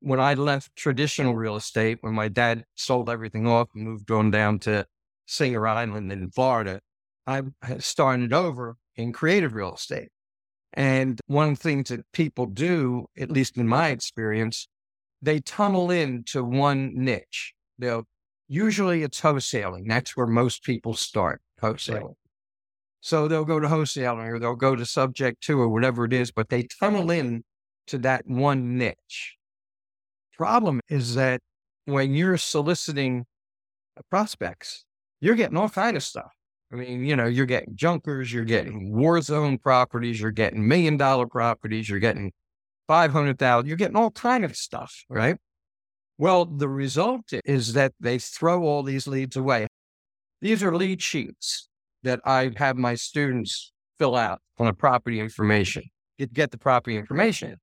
when 0.00 0.20
I 0.20 0.34
left 0.34 0.74
traditional 0.76 1.34
real 1.34 1.56
estate, 1.56 1.98
when 2.00 2.14
my 2.14 2.28
dad 2.28 2.64
sold 2.74 3.10
everything 3.10 3.46
off 3.46 3.68
and 3.74 3.84
moved 3.84 4.10
on 4.10 4.30
down 4.30 4.58
to 4.60 4.86
Singer 5.26 5.66
Island 5.66 6.12
in 6.12 6.30
Florida, 6.30 6.80
I 7.26 7.42
started 7.78 8.32
over 8.32 8.76
in 8.94 9.12
creative 9.12 9.54
real 9.54 9.74
estate. 9.74 10.08
And 10.72 11.20
one 11.26 11.50
of 11.50 11.58
the 11.58 11.62
things 11.62 11.88
that 11.88 12.04
people 12.12 12.46
do, 12.46 13.06
at 13.18 13.30
least 13.30 13.56
in 13.56 13.66
my 13.66 13.88
experience, 13.88 14.68
they 15.22 15.40
tunnel 15.40 15.90
into 15.90 16.44
one 16.44 16.92
niche. 16.94 17.54
They'll 17.78 18.04
usually 18.48 19.02
it's 19.02 19.20
wholesaling. 19.20 19.88
That's 19.88 20.16
where 20.16 20.26
most 20.26 20.62
people 20.62 20.94
start 20.94 21.40
wholesaling. 21.60 22.14
So 23.00 23.28
they'll 23.28 23.44
go 23.44 23.60
to 23.60 23.68
wholesaling 23.68 24.28
or 24.28 24.38
they'll 24.38 24.56
go 24.56 24.74
to 24.76 24.84
subject 24.84 25.42
to 25.44 25.60
or 25.60 25.68
whatever 25.68 26.04
it 26.04 26.12
is, 26.12 26.30
but 26.30 26.48
they 26.48 26.64
tunnel 26.64 27.10
in 27.10 27.44
to 27.88 27.98
that 27.98 28.26
one 28.26 28.78
niche. 28.78 29.36
Problem 30.36 30.80
is 30.88 31.14
that 31.14 31.40
when 31.84 32.14
you're 32.14 32.36
soliciting 32.36 33.24
prospects, 34.10 34.84
you're 35.20 35.34
getting 35.34 35.56
all 35.56 35.68
kind 35.68 35.96
of 35.96 36.02
stuff. 36.02 36.32
I 36.72 36.76
mean, 36.76 37.04
you 37.04 37.14
know, 37.14 37.26
you're 37.26 37.46
getting 37.46 37.76
junkers, 37.76 38.32
you're 38.32 38.44
getting 38.44 38.94
war 38.94 39.20
zone 39.20 39.58
properties, 39.58 40.20
you're 40.20 40.32
getting 40.32 40.66
million 40.66 40.96
dollar 40.96 41.26
properties, 41.26 41.88
you're 41.88 42.00
getting 42.00 42.32
500,000, 42.88 43.66
you're 43.66 43.76
getting 43.76 43.96
all 43.96 44.10
kind 44.10 44.44
of 44.44 44.56
stuff, 44.56 45.04
right? 45.08 45.36
Well, 46.18 46.46
the 46.46 46.68
result 46.68 47.24
is 47.44 47.74
that 47.74 47.92
they 48.00 48.18
throw 48.18 48.62
all 48.62 48.82
these 48.82 49.06
leads 49.06 49.36
away. 49.36 49.66
These 50.40 50.62
are 50.62 50.74
lead 50.74 51.02
sheets 51.02 51.68
that 52.02 52.20
I 52.24 52.52
have 52.56 52.76
my 52.76 52.94
students 52.94 53.72
fill 53.98 54.14
out 54.16 54.40
on 54.58 54.66
a 54.66 54.72
property 54.72 55.20
information. 55.20 55.82
You 56.18 56.26
get 56.26 56.50
the 56.50 56.58
property 56.58 56.96
information. 56.96 57.56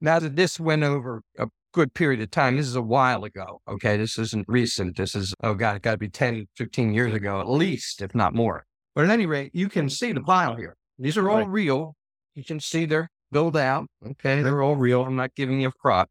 Now 0.00 0.18
that 0.18 0.36
this 0.36 0.60
went 0.60 0.82
over 0.82 1.22
a 1.38 1.48
good 1.72 1.94
period 1.94 2.20
of 2.20 2.30
time, 2.30 2.56
this 2.56 2.66
is 2.66 2.76
a 2.76 2.82
while 2.82 3.24
ago. 3.24 3.60
Okay. 3.68 3.96
This 3.96 4.18
isn't 4.18 4.44
recent. 4.48 4.96
This 4.96 5.14
is, 5.14 5.34
oh 5.42 5.54
God, 5.54 5.76
it 5.76 5.82
got 5.82 5.92
to 5.92 5.98
be 5.98 6.08
10, 6.08 6.46
15 6.56 6.92
years 6.92 7.14
ago, 7.14 7.40
at 7.40 7.48
least, 7.48 8.02
if 8.02 8.14
not 8.14 8.34
more. 8.34 8.64
But 8.94 9.04
at 9.04 9.10
any 9.10 9.26
rate, 9.26 9.50
you 9.54 9.68
can 9.68 9.88
see 9.88 10.12
the 10.12 10.20
pile 10.20 10.56
here. 10.56 10.76
These 10.98 11.16
are 11.16 11.28
all 11.30 11.38
Right. 11.38 11.48
real. 11.48 11.96
You 12.34 12.44
can 12.44 12.60
see 12.60 12.84
they're 12.84 13.08
built 13.34 13.56
out. 13.56 13.88
Okay. 14.12 14.42
They're 14.42 14.62
all 14.62 14.76
real. 14.76 15.02
I'm 15.02 15.16
not 15.16 15.34
giving 15.34 15.60
you 15.60 15.68
a 15.68 15.72
crop. 15.72 16.08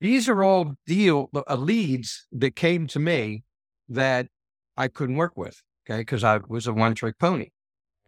These 0.00 0.28
are 0.28 0.42
all 0.42 0.74
deal 0.84 1.30
uh, 1.32 1.54
leads 1.54 2.26
that 2.32 2.56
came 2.56 2.88
to 2.88 2.98
me 2.98 3.44
that 3.88 4.26
I 4.76 4.88
couldn't 4.88 5.16
work 5.16 5.36
with. 5.36 5.62
Okay, 5.86 6.00
because 6.00 6.24
I 6.24 6.40
was 6.48 6.66
a 6.66 6.72
one 6.72 6.94
trick 6.94 7.18
pony. 7.18 7.50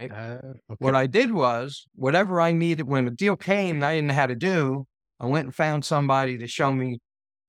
Right? 0.01 0.11
Uh, 0.11 0.39
okay. 0.43 0.77
What 0.79 0.95
I 0.95 1.07
did 1.07 1.33
was 1.33 1.87
whatever 1.95 2.41
I 2.41 2.53
needed 2.53 2.89
when 2.89 3.07
a 3.07 3.11
deal 3.11 3.37
came, 3.37 3.83
I 3.83 3.95
didn't 3.95 4.09
know 4.09 4.15
how 4.15 4.27
to 4.27 4.35
do. 4.35 4.87
I 5.21 5.27
went 5.27 5.47
and 5.47 5.55
found 5.55 5.85
somebody 5.85 6.37
to 6.37 6.47
show 6.47 6.73
me. 6.73 6.99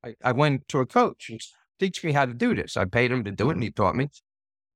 I, 0.06 0.14
I 0.24 0.32
went 0.32 0.68
to 0.70 0.80
a 0.80 0.86
coach 0.86 1.30
and 1.30 1.42
teach 1.80 2.04
me 2.04 2.12
how 2.12 2.26
to 2.26 2.34
do 2.34 2.54
this. 2.54 2.78
I 2.78 2.86
paid 2.86 3.12
him 3.12 3.24
to 3.24 3.32
do 3.32 3.50
it, 3.50 3.54
and 3.54 3.64
he 3.64 3.72
taught 3.72 3.96
me. 3.96 4.10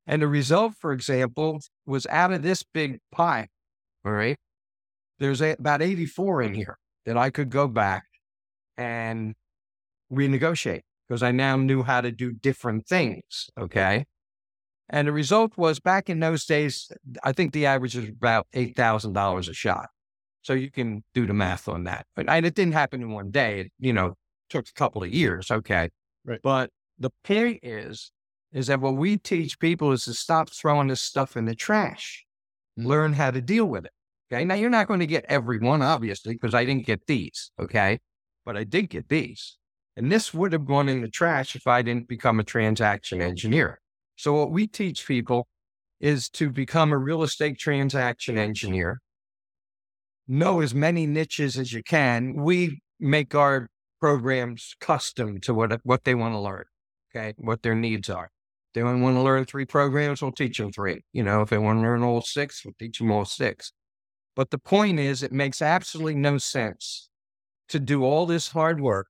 And 0.07 0.21
the 0.21 0.27
result, 0.27 0.73
for 0.79 0.91
example, 0.93 1.61
was 1.85 2.07
out 2.07 2.33
of 2.33 2.41
this 2.41 2.63
big 2.63 2.99
pie. 3.11 3.47
All 4.03 4.11
right, 4.11 4.37
there's 5.21 5.41
a, 5.41 5.51
about 5.51 5.81
84 5.81 6.41
in 6.41 6.53
here 6.55 6.77
that 7.05 7.15
I 7.15 7.29
could 7.29 7.49
go 7.49 7.67
back 7.67 8.03
and 8.75 9.35
renegotiate 10.11 10.81
because 11.07 11.21
I 11.21 11.31
now 11.31 11.55
knew 11.57 11.83
how 11.83 12.01
to 12.01 12.11
do 12.11 12.33
different 12.33 12.87
things. 12.87 13.49
Okay. 13.57 14.05
And 14.89 15.07
the 15.07 15.11
result 15.11 15.57
was 15.57 15.79
back 15.79 16.09
in 16.09 16.19
those 16.19 16.45
days, 16.45 16.91
I 17.23 17.31
think 17.31 17.53
the 17.53 17.65
average 17.67 17.95
was 17.95 18.09
about 18.09 18.47
$8,000 18.53 19.49
a 19.49 19.53
shot. 19.53 19.89
So 20.41 20.53
you 20.53 20.71
can 20.71 21.03
do 21.13 21.27
the 21.27 21.33
math 21.33 21.69
on 21.69 21.83
that. 21.83 22.07
But 22.15 22.27
and 22.27 22.45
it 22.45 22.55
didn't 22.55 22.73
happen 22.73 23.01
in 23.01 23.11
one 23.11 23.29
day. 23.29 23.61
It, 23.61 23.71
you 23.79 23.93
know, 23.93 24.15
took 24.49 24.67
a 24.67 24.73
couple 24.73 25.03
of 25.03 25.13
years. 25.13 25.51
Okay. 25.51 25.89
Right. 26.25 26.39
But 26.41 26.71
the 26.97 27.11
point 27.23 27.59
is, 27.61 28.11
is 28.51 28.67
that 28.67 28.81
what 28.81 28.95
we 28.95 29.17
teach 29.17 29.59
people 29.59 29.91
is 29.91 30.05
to 30.05 30.15
stop 30.15 30.49
throwing 30.49 30.87
this 30.87 30.99
stuff 30.99 31.37
in 31.37 31.45
the 31.45 31.55
trash, 31.55 32.25
mm-hmm. 32.77 32.89
learn 32.89 33.13
how 33.13 33.29
to 33.29 33.39
deal 33.39 33.65
with 33.65 33.85
it. 33.85 33.91
Okay. 34.31 34.45
Now 34.45 34.55
you're 34.55 34.69
not 34.69 34.87
going 34.87 35.01
to 35.01 35.07
get 35.07 35.25
every 35.27 35.59
one, 35.59 35.81
obviously, 35.81 36.33
because 36.33 36.53
I 36.53 36.65
didn't 36.65 36.85
get 36.85 37.05
these. 37.07 37.51
Okay. 37.59 37.99
But 38.45 38.57
I 38.57 38.63
did 38.63 38.89
get 38.89 39.09
these. 39.09 39.57
And 39.97 40.11
this 40.11 40.33
would 40.33 40.53
have 40.53 40.65
gone 40.65 40.87
in 40.87 41.01
the 41.01 41.09
trash 41.09 41.55
if 41.55 41.67
I 41.67 41.81
didn't 41.81 42.07
become 42.07 42.39
a 42.39 42.43
transaction 42.43 43.21
engineer. 43.21 43.79
So 44.15 44.33
what 44.33 44.51
we 44.51 44.67
teach 44.67 45.05
people 45.05 45.47
is 45.99 46.29
to 46.29 46.49
become 46.49 46.91
a 46.91 46.97
real 46.97 47.23
estate 47.23 47.59
transaction 47.59 48.37
engineer 48.37 49.01
know 50.27 50.61
as 50.61 50.73
many 50.73 51.05
niches 51.05 51.57
as 51.57 51.73
you 51.73 51.83
can. 51.83 52.33
We 52.35 52.81
make 52.99 53.35
our 53.35 53.69
programs 53.99 54.75
custom 54.79 55.39
to 55.41 55.53
what 55.53 55.79
what 55.83 56.03
they 56.03 56.15
want 56.15 56.33
to 56.33 56.39
learn. 56.39 56.65
Okay, 57.13 57.33
what 57.37 57.61
their 57.61 57.75
needs 57.75 58.09
are. 58.09 58.31
They 58.73 58.83
want 58.83 59.01
to 59.01 59.21
learn 59.21 59.43
three 59.43 59.65
programs, 59.65 60.21
we'll 60.21 60.31
teach 60.31 60.57
them 60.57 60.71
three. 60.71 61.03
You 61.11 61.23
know, 61.23 61.41
if 61.41 61.49
they 61.49 61.57
want 61.57 61.79
to 61.79 61.81
learn 61.81 62.03
all 62.03 62.21
six, 62.21 62.63
we'll 62.63 62.73
teach 62.79 62.99
them 62.99 63.11
all 63.11 63.25
six. 63.25 63.73
But 64.35 64.49
the 64.49 64.57
point 64.57 64.99
is, 64.99 65.23
it 65.23 65.31
makes 65.31 65.61
absolutely 65.61 66.15
no 66.15 66.37
sense 66.37 67.09
to 67.69 67.79
do 67.79 68.03
all 68.03 68.25
this 68.25 68.49
hard 68.49 68.81
work, 68.81 69.07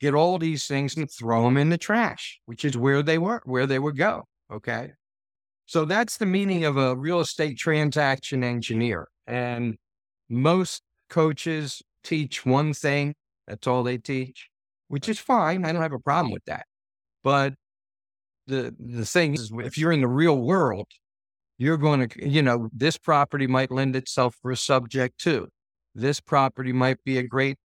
get 0.00 0.14
all 0.14 0.38
these 0.38 0.66
things, 0.66 0.96
and 0.96 1.10
throw 1.10 1.44
them 1.44 1.56
in 1.56 1.70
the 1.70 1.78
trash, 1.78 2.40
which 2.46 2.64
is 2.64 2.76
where 2.76 3.02
they 3.02 3.18
were, 3.18 3.42
where 3.44 3.66
they 3.66 3.78
would 3.78 3.96
go. 3.96 4.24
Okay. 4.52 4.92
So 5.66 5.84
that's 5.84 6.16
the 6.18 6.26
meaning 6.26 6.64
of 6.64 6.76
a 6.76 6.96
real 6.96 7.20
estate 7.20 7.58
transaction 7.58 8.44
engineer. 8.44 9.08
And 9.26 9.76
most 10.28 10.82
coaches 11.10 11.82
teach 12.04 12.46
one 12.46 12.72
thing, 12.72 13.14
that's 13.46 13.66
all 13.66 13.82
they 13.82 13.98
teach, 13.98 14.48
which 14.88 15.08
is 15.08 15.18
fine. 15.18 15.64
I 15.64 15.72
don't 15.72 15.82
have 15.82 15.92
a 15.92 15.98
problem 15.98 16.32
with 16.32 16.44
that. 16.46 16.66
But 17.24 17.54
the 18.46 18.74
the 18.78 19.04
thing 19.04 19.34
is 19.34 19.52
if 19.58 19.76
you're 19.78 19.92
in 19.92 20.00
the 20.00 20.08
real 20.08 20.40
world, 20.40 20.86
you're 21.58 21.76
going 21.76 22.08
to, 22.08 22.28
you 22.28 22.42
know, 22.42 22.68
this 22.72 22.98
property 22.98 23.46
might 23.46 23.70
lend 23.70 23.96
itself 23.96 24.36
for 24.40 24.50
a 24.50 24.56
subject 24.56 25.18
to. 25.20 25.48
This 25.94 26.20
property 26.20 26.72
might 26.72 27.02
be 27.04 27.18
a 27.18 27.22
great 27.22 27.56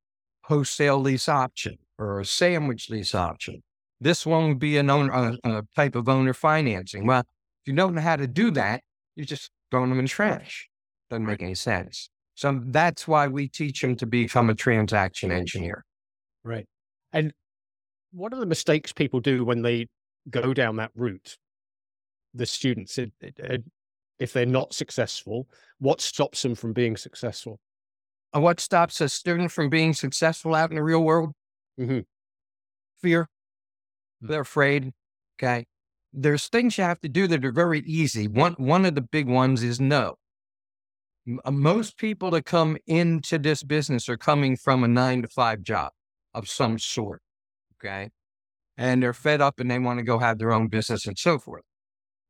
wholesale 0.43 1.00
lease 1.00 1.27
option 1.27 1.77
or 1.98 2.19
a 2.19 2.25
sandwich 2.25 2.89
lease 2.89 3.13
option. 3.13 3.62
This 4.00 4.25
one 4.25 4.48
would 4.48 4.60
be 4.60 4.77
an 4.77 4.89
owner, 4.89 5.12
a, 5.12 5.48
uh, 5.48 5.60
a 5.60 5.63
type 5.75 5.95
of 5.95 6.10
owner 6.10 6.33
financing. 6.33 7.05
Well, 7.05 7.19
if 7.19 7.67
you 7.67 7.74
don't 7.74 7.93
know 7.93 8.01
how 8.01 8.15
to 8.15 8.27
do 8.27 8.50
that, 8.51 8.81
you're 9.15 9.25
just 9.25 9.51
throwing 9.69 9.89
them 9.89 10.00
in 10.00 10.07
trash. 10.07 10.69
Doesn't 11.10 11.25
make 11.25 11.43
any 11.43 11.55
sense. 11.55 12.10
So 12.33 12.60
that's 12.65 13.07
why 13.07 13.27
we 13.27 13.48
teach 13.48 13.81
them 13.81 13.95
to 13.98 14.05
become 14.05 14.50
a 14.50 14.55
transaction 14.55 15.31
engineer. 15.31 15.86
Right. 16.43 16.65
And 17.13 17.33
what 18.12 18.33
are 18.33 18.39
the 18.39 18.45
mistakes 18.45 18.91
people 18.91 19.19
do 19.19 19.45
when 19.45 19.62
they 19.62 19.88
go 20.29 20.53
down 20.53 20.77
that 20.77 20.91
route? 20.95 21.38
The 22.33 22.45
students, 22.45 22.98
if 24.22 24.34
they're 24.34 24.46
not 24.46 24.72
successful, 24.72 25.48
what 25.80 26.00
stops 26.00 26.44
them 26.44 26.54
from 26.54 26.74
being 26.74 26.96
successful? 26.96 27.60
And 28.34 28.44
what 28.44 28.60
stops 28.60 29.01
a 29.01 29.10
student 29.10 29.51
from 29.51 29.68
being 29.68 29.94
successful 29.94 30.54
out 30.54 30.70
in 30.70 30.75
the 30.75 30.84
real 30.84 31.04
world? 31.04 31.32
Mm-hmm. 31.80 32.01
Fear. 33.01 33.28
They're 34.22 34.42
afraid. 34.42 34.92
Okay. 35.38 35.66
There's 36.13 36.48
things 36.48 36.78
you 36.78 36.84
have 36.84 37.01
to 37.01 37.10
do 37.10 37.25
that 37.28 37.44
are 37.44 37.51
very 37.51 37.80
easy. 37.80 38.28
One 38.28 38.54
one 38.54 38.86
of 38.86 38.94
the 38.94 39.01
big 39.01 39.28
ones 39.28 39.63
is 39.63 39.82
no. 39.82 40.16
Uh, 41.44 41.51
most 41.51 41.98
people 41.98 42.30
that 42.32 42.46
come 42.46 42.78
into 42.86 43.40
this 43.40 43.63
business 43.63 44.08
are 44.08 44.18
coming 44.18 44.56
from 44.56 44.84
a 44.84 44.88
nine 44.88 45.24
to 45.24 45.28
five 45.28 45.63
job 45.63 45.94
of 46.36 46.48
some 46.48 46.78
sort. 46.78 47.24
Okay. 47.78 48.12
And 48.78 49.01
they're 49.01 49.13
fed 49.13 49.42
up 49.42 49.60
and 49.60 49.72
they 49.72 49.80
want 49.80 49.98
to 49.98 50.04
go 50.04 50.20
have 50.20 50.38
their 50.38 50.51
own 50.51 50.68
business 50.68 51.08
and 51.08 51.18
so 51.18 51.40
forth. 51.40 51.63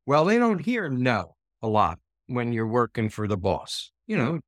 Well, 0.06 0.24
they 0.24 0.38
don't 0.38 0.64
hear 0.64 0.88
no 0.88 1.34
a 1.62 1.68
lot 1.68 1.98
when 2.26 2.52
you're 2.52 2.66
working 2.66 3.08
for 3.08 3.26
the 3.26 3.36
boss. 3.36 3.90
You 4.06 4.16
know, 4.16 4.40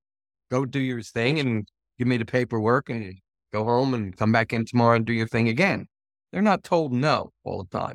go 0.51 0.65
do 0.65 0.81
your 0.81 1.03
thing 1.03 1.39
and 1.39 1.67
give 1.99 2.09
me 2.09 2.17
the 2.17 2.25
paperwork 2.25 2.91
and 2.91 3.19
go 3.53 3.65
home 3.65 3.95
and 3.95 4.17
come 4.17 4.33
back 4.33 4.53
in 4.53 4.65
tomorrow 4.65 4.97
and 4.97 5.07
do 5.07 5.13
your 5.13 5.29
thing 5.29 5.49
again. 5.49 5.87
They're 6.33 6.43
not 6.43 6.65
told 6.65 6.93
no 6.93 7.33
all 7.45 7.63
the 7.63 7.79
time. 7.79 7.95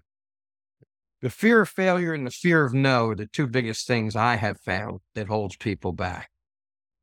The 1.22 1.30
fear 1.30 1.62
of 1.62 1.70
failure 1.70 2.14
and 2.14 2.26
the 2.26 2.32
fear 2.32 2.64
of 2.64 2.74
no 2.74 3.10
are 3.10 3.16
the 3.16 3.28
two 3.28 3.46
biggest 3.46 3.86
things 3.86 4.16
I 4.16 4.38
have 4.38 4.60
found 4.62 5.00
that 5.16 5.28
holds 5.28 5.58
people 5.58 5.92
back 5.92 6.30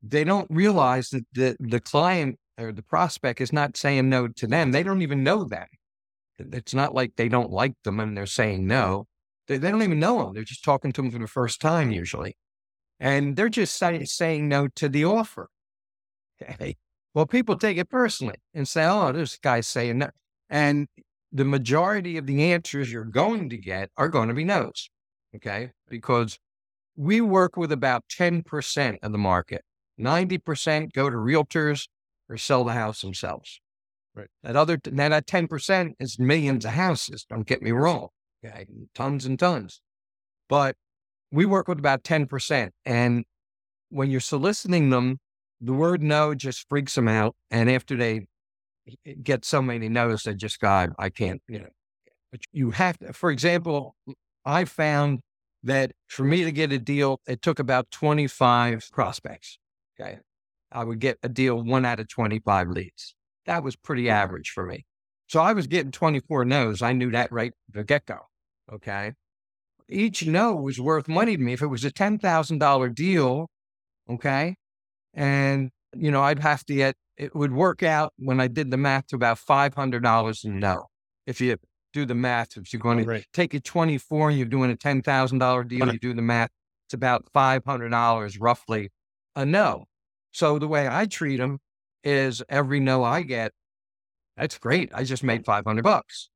they 0.01 0.23
don't 0.23 0.49
realize 0.49 1.09
that 1.09 1.25
the, 1.33 1.55
the 1.59 1.79
client 1.79 2.37
or 2.57 2.71
the 2.71 2.83
prospect 2.83 3.41
is 3.41 3.53
not 3.53 3.77
saying 3.77 4.09
no 4.09 4.27
to 4.27 4.47
them. 4.47 4.71
They 4.71 4.83
don't 4.83 5.01
even 5.01 5.23
know 5.23 5.43
that. 5.45 5.69
It's 6.39 6.73
not 6.73 6.93
like 6.93 7.15
they 7.15 7.29
don't 7.29 7.51
like 7.51 7.73
them 7.83 7.99
and 7.99 8.15
they're 8.15 8.25
saying 8.25 8.67
no. 8.67 9.05
They, 9.47 9.57
they 9.57 9.71
don't 9.71 9.83
even 9.83 9.99
know 9.99 10.23
them. 10.23 10.33
They're 10.33 10.43
just 10.43 10.63
talking 10.63 10.91
to 10.93 11.01
them 11.01 11.11
for 11.11 11.19
the 11.19 11.27
first 11.27 11.61
time 11.61 11.91
usually. 11.91 12.37
And 12.99 13.35
they're 13.35 13.49
just 13.49 13.75
say, 13.75 14.03
saying 14.05 14.47
no 14.47 14.67
to 14.69 14.89
the 14.89 15.05
offer. 15.05 15.49
Okay. 16.41 16.75
Well, 17.13 17.25
people 17.25 17.57
take 17.57 17.77
it 17.77 17.89
personally 17.89 18.37
and 18.53 18.67
say, 18.67 18.85
oh, 18.85 19.11
this 19.11 19.37
guy's 19.37 19.67
saying 19.67 19.99
no. 19.99 20.09
And 20.49 20.87
the 21.31 21.45
majority 21.45 22.17
of 22.17 22.25
the 22.25 22.51
answers 22.51 22.91
you're 22.91 23.03
going 23.03 23.49
to 23.49 23.57
get 23.57 23.89
are 23.97 24.09
going 24.09 24.27
to 24.29 24.33
be 24.33 24.43
no's. 24.43 24.89
Okay. 25.35 25.71
Because 25.89 26.37
we 26.95 27.21
work 27.21 27.57
with 27.57 27.71
about 27.71 28.03
10% 28.09 28.97
of 29.01 29.11
the 29.11 29.17
market. 29.17 29.63
90% 29.99 30.93
go 30.93 31.09
to 31.09 31.15
realtors 31.15 31.87
or 32.29 32.37
sell 32.37 32.63
the 32.63 32.73
house 32.73 33.01
themselves. 33.01 33.59
Right. 34.15 34.27
That 34.43 34.55
other, 34.55 34.79
now 34.91 35.09
that 35.09 35.27
10% 35.27 35.93
is 35.99 36.17
millions 36.17 36.65
of 36.65 36.71
houses. 36.71 37.25
Don't 37.29 37.47
get 37.47 37.61
me 37.61 37.71
wrong. 37.71 38.09
Okay. 38.43 38.67
Tons 38.93 39.25
and 39.25 39.37
tons. 39.37 39.81
But 40.49 40.75
we 41.31 41.45
work 41.45 41.67
with 41.67 41.79
about 41.79 42.03
10%. 42.03 42.69
And 42.85 43.25
when 43.89 44.11
you're 44.11 44.19
soliciting 44.19 44.89
them, 44.89 45.19
the 45.59 45.73
word 45.73 46.01
no 46.01 46.35
just 46.35 46.67
freaks 46.69 46.95
them 46.95 47.07
out. 47.07 47.35
And 47.51 47.69
after 47.69 47.95
they 47.95 48.27
eh, 49.05 49.13
get 49.23 49.43
so 49.43 49.61
many 49.61 49.89
no's, 49.89 50.23
they 50.23 50.35
just 50.35 50.59
go, 50.59 50.89
I 50.97 51.09
can't, 51.09 51.41
you 51.47 51.59
know. 51.59 51.69
But 52.31 52.41
you 52.51 52.71
have 52.71 52.97
to, 52.99 53.13
for 53.13 53.31
example, 53.31 53.95
I 54.45 54.65
found 54.65 55.19
that 55.63 55.91
for 56.07 56.23
me 56.23 56.43
to 56.43 56.51
get 56.51 56.71
a 56.71 56.77
deal, 56.77 57.19
it 57.27 57.41
took 57.41 57.59
about 57.59 57.89
25 57.91 58.89
prospects. 58.91 59.57
Okay. 59.99 60.19
I 60.71 60.83
would 60.83 60.99
get 60.99 61.17
a 61.23 61.29
deal 61.29 61.61
one 61.61 61.85
out 61.85 61.99
of 61.99 62.09
25 62.09 62.69
leads. 62.69 63.15
That 63.45 63.63
was 63.63 63.75
pretty 63.75 64.09
average 64.09 64.49
for 64.49 64.65
me. 64.65 64.85
So 65.27 65.41
I 65.41 65.53
was 65.53 65.67
getting 65.67 65.91
24 65.91 66.45
no's. 66.45 66.81
I 66.81 66.93
knew 66.93 67.11
that 67.11 67.31
right 67.31 67.53
the 67.71 67.83
get 67.83 68.05
go. 68.05 68.19
Okay. 68.71 69.13
Each 69.89 70.25
no 70.25 70.55
was 70.55 70.79
worth 70.79 71.07
money 71.07 71.37
to 71.37 71.41
me. 71.41 71.53
If 71.53 71.61
it 71.61 71.67
was 71.67 71.85
a 71.85 71.91
$10,000 71.91 72.95
deal, 72.95 73.47
okay. 74.09 74.55
And, 75.13 75.69
you 75.95 76.11
know, 76.11 76.21
I'd 76.21 76.39
have 76.39 76.65
to 76.65 76.75
get, 76.75 76.95
it 77.17 77.35
would 77.35 77.51
work 77.53 77.83
out 77.83 78.13
when 78.17 78.39
I 78.39 78.47
did 78.47 78.71
the 78.71 78.77
math 78.77 79.07
to 79.07 79.15
about 79.15 79.37
$500 79.37 80.45
in 80.45 80.59
no. 80.59 80.85
If 81.25 81.41
you 81.41 81.57
do 81.93 82.05
the 82.05 82.15
math, 82.15 82.57
if 82.57 82.71
you're 82.71 82.79
going 82.79 82.99
to 82.99 83.05
right. 83.05 83.25
take 83.33 83.53
a 83.53 83.59
24 83.59 84.29
and 84.29 84.37
you're 84.37 84.47
doing 84.47 84.71
a 84.71 84.75
$10,000 84.75 85.67
deal, 85.67 85.91
you 85.91 85.99
do 85.99 86.13
the 86.13 86.21
math, 86.21 86.49
it's 86.87 86.93
about 86.93 87.25
$500 87.33 88.37
roughly 88.39 88.89
a 89.35 89.45
no. 89.45 89.85
So 90.31 90.59
the 90.59 90.67
way 90.67 90.87
I 90.89 91.05
treat 91.05 91.37
them 91.37 91.59
is 92.03 92.43
every 92.49 92.79
no 92.79 93.03
I 93.03 93.23
get, 93.23 93.51
that's 94.37 94.57
great. 94.57 94.91
I 94.93 95.03
just 95.03 95.23
made 95.23 95.45
500 95.45 95.83
bucks 95.83 96.29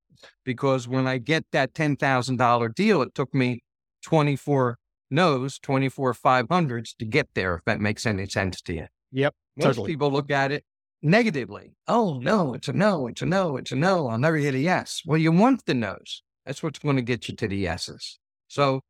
because 0.44 0.88
when 0.88 1.08
I 1.08 1.18
get 1.20 1.46
that 1.52 1.74
$10,000 1.74 2.76
deal, 2.76 3.02
it 3.02 3.16
took 3.16 3.34
me 3.34 3.62
24 4.04 4.78
no's, 5.10 5.60
24 5.60 6.14
500s 6.14 6.96
to 6.98 7.06
get 7.06 7.30
there, 7.36 7.56
if 7.56 7.66
that 7.66 7.80
makes 7.80 8.06
any 8.06 8.26
sense 8.26 8.62
to 8.64 8.74
you. 8.74 8.88
Yep. 9.12 9.36
Most 9.58 9.66
totally. 9.66 9.92
people 9.92 10.12
look 10.12 10.32
at 10.32 10.52
it 10.52 10.64
negatively. 11.02 11.76
Oh, 11.88 12.20
no, 12.20 12.54
it's 12.54 12.68
a 12.68 12.74
no, 12.74 13.08
it's 13.08 13.22
a 13.22 13.26
no, 13.26 13.58
it's 13.58 13.72
a 13.72 13.76
no. 13.76 14.08
I'll 14.08 14.18
never 14.18 14.38
hit 14.38 14.56
a 14.56 14.60
yes. 14.60 15.02
Well, 15.06 15.18
you 15.18 15.32
want 15.32 15.66
the 15.66 15.74
no's. 15.74 16.24
That's 16.46 16.64
what's 16.64 16.80
going 16.80 16.96
to 16.96 17.02
get 17.02 17.28
you 17.28 17.36
to 17.36 17.48
the 17.48 17.58
yeses. 17.58 18.20
So 18.48 18.82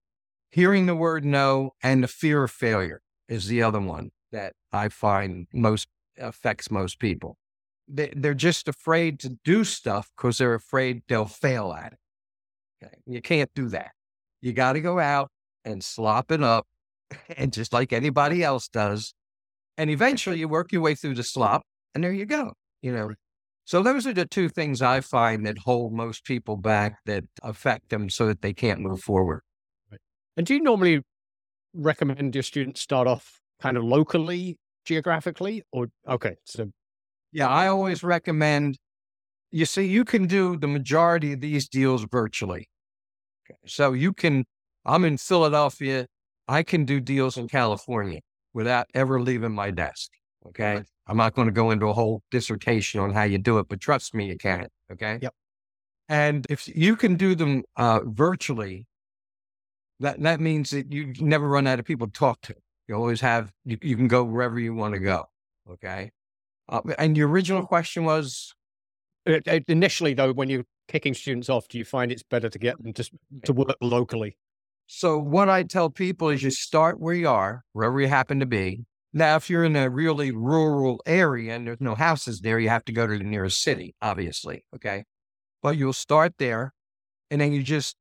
hearing 0.49 0.85
the 0.85 0.95
word 0.95 1.25
no 1.25 1.71
and 1.83 2.03
the 2.03 2.07
fear 2.07 2.43
of 2.43 2.51
failure 2.51 3.01
is 3.27 3.47
the 3.47 3.63
other 3.63 3.81
one 3.81 4.11
that 4.31 4.53
I 4.71 4.89
find 4.89 5.47
most 5.53 5.87
affects 6.17 6.71
most 6.71 6.99
people. 6.99 7.37
They, 7.93 8.13
they're 8.15 8.33
just 8.33 8.67
afraid 8.67 9.19
to 9.21 9.37
do 9.43 9.63
stuff 9.63 10.09
because 10.15 10.37
they're 10.37 10.53
afraid 10.53 11.03
they'll 11.07 11.25
fail 11.25 11.73
at 11.73 11.93
it. 11.93 11.99
Okay. 12.83 12.95
You 13.05 13.21
can't 13.21 13.49
do 13.53 13.69
that. 13.69 13.91
You 14.41 14.53
got 14.53 14.73
to 14.73 14.81
go 14.81 14.99
out 14.99 15.29
and 15.65 15.83
slop 15.83 16.31
it 16.31 16.41
up, 16.41 16.67
and 17.37 17.53
just 17.53 17.73
like 17.73 17.93
anybody 17.93 18.43
else 18.43 18.67
does. 18.67 19.13
And 19.77 19.89
eventually 19.89 20.39
you 20.39 20.47
work 20.47 20.71
your 20.71 20.81
way 20.81 20.95
through 20.95 21.15
the 21.15 21.23
slop, 21.23 21.63
and 21.93 22.03
there 22.03 22.13
you 22.13 22.25
go. 22.25 22.53
You 22.81 22.93
know, 22.93 23.11
so 23.65 23.83
those 23.83 24.07
are 24.07 24.13
the 24.13 24.25
two 24.25 24.49
things 24.49 24.81
I 24.81 25.01
find 25.01 25.45
that 25.45 25.59
hold 25.59 25.93
most 25.93 26.25
people 26.25 26.57
back 26.57 26.97
that 27.05 27.23
affect 27.43 27.89
them 27.89 28.09
so 28.09 28.27
that 28.27 28.41
they 28.41 28.53
can't 28.53 28.81
move 28.81 29.01
forward. 29.01 29.41
Right. 29.91 30.01
And 30.35 30.45
do 30.45 30.55
you 30.55 30.61
normally 30.61 31.01
recommend 31.73 32.35
your 32.35 32.43
students 32.43 32.81
start 32.81 33.07
off 33.07 33.39
kind 33.61 33.77
of 33.77 33.83
locally, 33.83 34.57
geographically, 34.85 35.63
or 35.71 35.87
okay? 36.07 36.35
So, 36.45 36.71
yeah, 37.31 37.47
I 37.47 37.67
always 37.67 38.03
recommend. 38.03 38.77
You 39.51 39.65
see, 39.65 39.85
you 39.85 40.05
can 40.05 40.27
do 40.27 40.57
the 40.57 40.67
majority 40.67 41.33
of 41.33 41.41
these 41.41 41.67
deals 41.67 42.05
virtually. 42.09 42.69
Okay. 43.45 43.57
So 43.65 43.93
you 43.93 44.13
can. 44.13 44.45
I'm 44.85 45.05
in 45.05 45.17
Philadelphia. 45.17 46.07
I 46.47 46.63
can 46.63 46.85
do 46.85 46.99
deals 46.99 47.37
in 47.37 47.47
California 47.47 48.21
without 48.53 48.87
ever 48.93 49.21
leaving 49.21 49.53
my 49.53 49.71
desk. 49.71 50.09
Okay. 50.47 50.75
Right. 50.75 50.85
I'm 51.07 51.17
not 51.17 51.35
going 51.35 51.47
to 51.47 51.53
go 51.53 51.71
into 51.71 51.87
a 51.87 51.93
whole 51.93 52.23
dissertation 52.31 52.99
on 52.99 53.13
how 53.13 53.23
you 53.23 53.37
do 53.37 53.59
it, 53.59 53.67
but 53.67 53.79
trust 53.79 54.13
me, 54.13 54.27
you 54.27 54.37
can. 54.37 54.67
Okay. 54.91 55.19
Yep. 55.21 55.33
And 56.09 56.45
if 56.49 56.67
you 56.67 56.95
can 56.95 57.15
do 57.15 57.35
them 57.35 57.63
uh, 57.77 58.01
virtually, 58.03 58.85
that 59.99 60.21
that 60.21 60.39
means 60.39 60.71
that 60.71 60.91
you 60.91 61.13
never 61.19 61.47
run 61.47 61.67
out 61.67 61.79
of 61.79 61.85
people 61.85 62.07
to 62.07 62.13
talk 62.13 62.41
to. 62.41 62.55
You 62.87 62.95
always 62.95 63.21
have. 63.21 63.51
You, 63.65 63.77
you 63.81 63.95
can 63.95 64.07
go 64.07 64.23
wherever 64.23 64.59
you 64.59 64.73
want 64.73 64.93
to 64.93 64.99
go. 64.99 65.25
Okay. 65.69 66.11
Uh, 66.71 66.81
and 66.97 67.15
the 67.15 67.21
original 67.21 67.65
question 67.65 68.05
was 68.05 68.55
uh, 69.27 69.39
uh, 69.47 69.59
initially 69.67 70.13
though, 70.13 70.33
when 70.33 70.49
you're 70.49 70.65
kicking 70.87 71.13
students 71.13 71.49
off, 71.49 71.67
do 71.67 71.77
you 71.77 71.85
find 71.85 72.11
it's 72.11 72.23
better 72.23 72.49
to 72.49 72.57
get 72.57 72.81
them 72.81 72.93
just 72.93 73.11
to 73.45 73.53
work 73.53 73.75
locally? 73.81 74.37
So 74.87 75.17
what 75.17 75.49
I 75.49 75.63
tell 75.63 75.89
people 75.89 76.29
is 76.29 76.41
you 76.41 76.51
start 76.51 76.99
where 76.99 77.13
you 77.13 77.29
are, 77.29 77.63
wherever 77.73 78.01
you 78.01 78.07
happen 78.07 78.39
to 78.39 78.45
be, 78.45 78.85
now, 79.13 79.35
if 79.35 79.49
you're 79.49 79.65
in 79.65 79.75
a 79.75 79.89
really 79.89 80.31
rural 80.31 81.01
area 81.05 81.53
and 81.53 81.67
there's 81.67 81.81
no 81.81 81.95
houses 81.95 82.39
there, 82.39 82.59
you 82.59 82.69
have 82.69 82.85
to 82.85 82.93
go 82.93 83.05
to 83.05 83.17
the 83.17 83.23
nearest 83.23 83.61
city, 83.61 83.93
obviously. 84.01 84.63
Okay. 84.73 85.03
But 85.61 85.77
you'll 85.77 85.93
start 85.93 86.35
there 86.37 86.73
and 87.29 87.41
then 87.41 87.51
you 87.51 87.61
just 87.61 87.95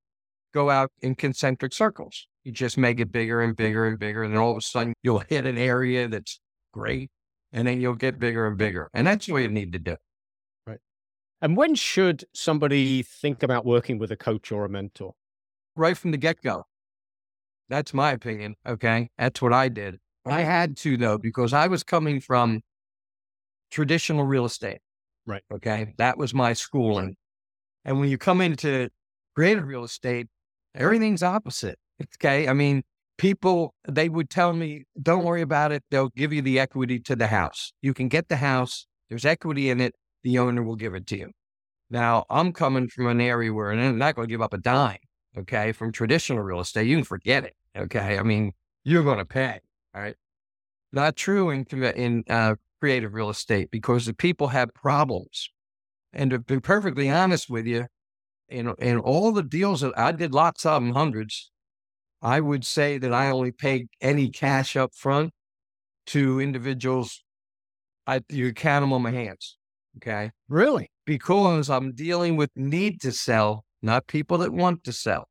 go 0.54 0.70
out 0.70 0.92
in 1.00 1.16
concentric 1.16 1.72
circles. 1.72 2.28
You 2.44 2.52
just 2.52 2.78
make 2.78 3.00
it 3.00 3.10
bigger 3.10 3.42
and 3.42 3.56
bigger 3.56 3.86
and 3.86 3.98
bigger. 3.98 4.22
And 4.22 4.32
then 4.32 4.40
all 4.40 4.52
of 4.52 4.58
a 4.58 4.60
sudden 4.60 4.94
you'll 5.02 5.18
hit 5.18 5.46
an 5.46 5.58
area 5.58 6.06
that's 6.06 6.40
great 6.72 7.10
and 7.52 7.66
then 7.66 7.80
you'll 7.80 7.94
get 7.94 8.18
bigger 8.18 8.46
and 8.46 8.56
bigger. 8.56 8.90
And 8.94 9.06
that's 9.06 9.28
what 9.28 9.42
you 9.42 9.48
need 9.48 9.72
to 9.72 9.78
do. 9.78 9.96
Right. 10.66 10.78
And 11.40 11.56
when 11.56 11.74
should 11.74 12.24
somebody 12.32 13.02
think 13.02 13.42
about 13.42 13.64
working 13.64 13.98
with 13.98 14.10
a 14.12 14.16
coach 14.16 14.52
or 14.52 14.64
a 14.64 14.68
mentor? 14.68 15.14
Right 15.76 15.96
from 15.96 16.10
the 16.10 16.16
get 16.16 16.42
go. 16.42 16.66
That's 17.68 17.94
my 17.94 18.10
opinion. 18.10 18.56
Okay. 18.66 19.10
That's 19.18 19.40
what 19.40 19.52
I 19.52 19.68
did. 19.68 19.98
I 20.26 20.42
had 20.42 20.76
to 20.78 20.96
though, 20.96 21.18
because 21.18 21.52
I 21.52 21.68
was 21.68 21.82
coming 21.82 22.20
from 22.20 22.60
traditional 23.70 24.24
real 24.24 24.44
estate. 24.44 24.80
Right. 25.26 25.42
Okay. 25.52 25.94
That 25.98 26.18
was 26.18 26.34
my 26.34 26.52
schooling. 26.52 27.16
And 27.84 28.00
when 28.00 28.08
you 28.08 28.18
come 28.18 28.40
into 28.40 28.90
creative 29.34 29.66
real 29.66 29.84
estate, 29.84 30.26
everything's 30.74 31.22
opposite. 31.22 31.78
Okay. 32.16 32.48
I 32.48 32.52
mean, 32.52 32.82
people, 33.20 33.74
they 33.86 34.08
would 34.08 34.30
tell 34.30 34.54
me, 34.54 34.84
don't 35.00 35.24
worry 35.24 35.42
about 35.42 35.72
it. 35.72 35.84
They'll 35.90 36.08
give 36.08 36.32
you 36.32 36.40
the 36.40 36.58
equity 36.58 36.98
to 37.00 37.14
the 37.14 37.26
house. 37.26 37.70
You 37.82 37.92
can 37.92 38.08
get 38.08 38.30
the 38.30 38.36
house, 38.36 38.86
there's 39.10 39.26
equity 39.26 39.68
in 39.68 39.78
it, 39.78 39.94
the 40.24 40.38
owner 40.38 40.62
will 40.62 40.74
give 40.74 40.94
it 40.94 41.06
to 41.08 41.18
you. 41.18 41.30
Now, 41.90 42.24
I'm 42.30 42.54
coming 42.54 42.88
from 42.88 43.08
an 43.08 43.20
area 43.20 43.52
where 43.52 43.72
I'm 43.72 43.98
not 43.98 44.14
going 44.14 44.26
to 44.26 44.32
give 44.32 44.40
up 44.40 44.54
a 44.54 44.58
dime. 44.58 44.96
Okay. 45.36 45.72
From 45.72 45.92
traditional 45.92 46.40
real 46.40 46.60
estate, 46.60 46.86
you 46.86 46.96
can 46.96 47.04
forget 47.04 47.44
it. 47.44 47.54
Okay. 47.76 48.18
I 48.18 48.22
mean, 48.22 48.52
you're 48.84 49.04
going 49.04 49.18
to 49.18 49.26
pay. 49.26 49.60
All 49.94 50.00
right. 50.00 50.16
Not 50.90 51.14
true 51.14 51.50
in, 51.50 51.66
in 51.66 52.24
uh, 52.30 52.54
creative 52.80 53.12
real 53.12 53.28
estate 53.28 53.70
because 53.70 54.06
the 54.06 54.14
people 54.14 54.48
have 54.48 54.72
problems. 54.72 55.50
And 56.14 56.30
to 56.30 56.38
be 56.38 56.58
perfectly 56.58 57.10
honest 57.10 57.50
with 57.50 57.66
you, 57.66 57.86
in, 58.48 58.72
in 58.78 58.98
all 58.98 59.30
the 59.30 59.42
deals 59.42 59.82
that 59.82 59.92
I 59.98 60.12
did 60.12 60.32
lots 60.32 60.64
of 60.64 60.82
them, 60.82 60.94
hundreds, 60.94 61.50
I 62.22 62.40
would 62.40 62.64
say 62.64 62.98
that 62.98 63.12
I 63.12 63.30
only 63.30 63.52
pay 63.52 63.86
any 64.00 64.30
cash 64.30 64.76
up 64.76 64.94
front 64.94 65.32
to 66.06 66.40
individuals. 66.40 67.22
I 68.06 68.20
you 68.28 68.52
count 68.52 68.82
them 68.82 68.92
on 68.92 69.02
my 69.02 69.12
hands. 69.12 69.56
Okay. 69.98 70.30
Really? 70.48 70.90
Because 71.06 71.70
I'm 71.70 71.92
dealing 71.92 72.36
with 72.36 72.50
need 72.56 73.00
to 73.02 73.12
sell, 73.12 73.64
not 73.82 74.06
people 74.06 74.38
that 74.38 74.52
want 74.52 74.84
to 74.84 74.92
sell 74.92 75.28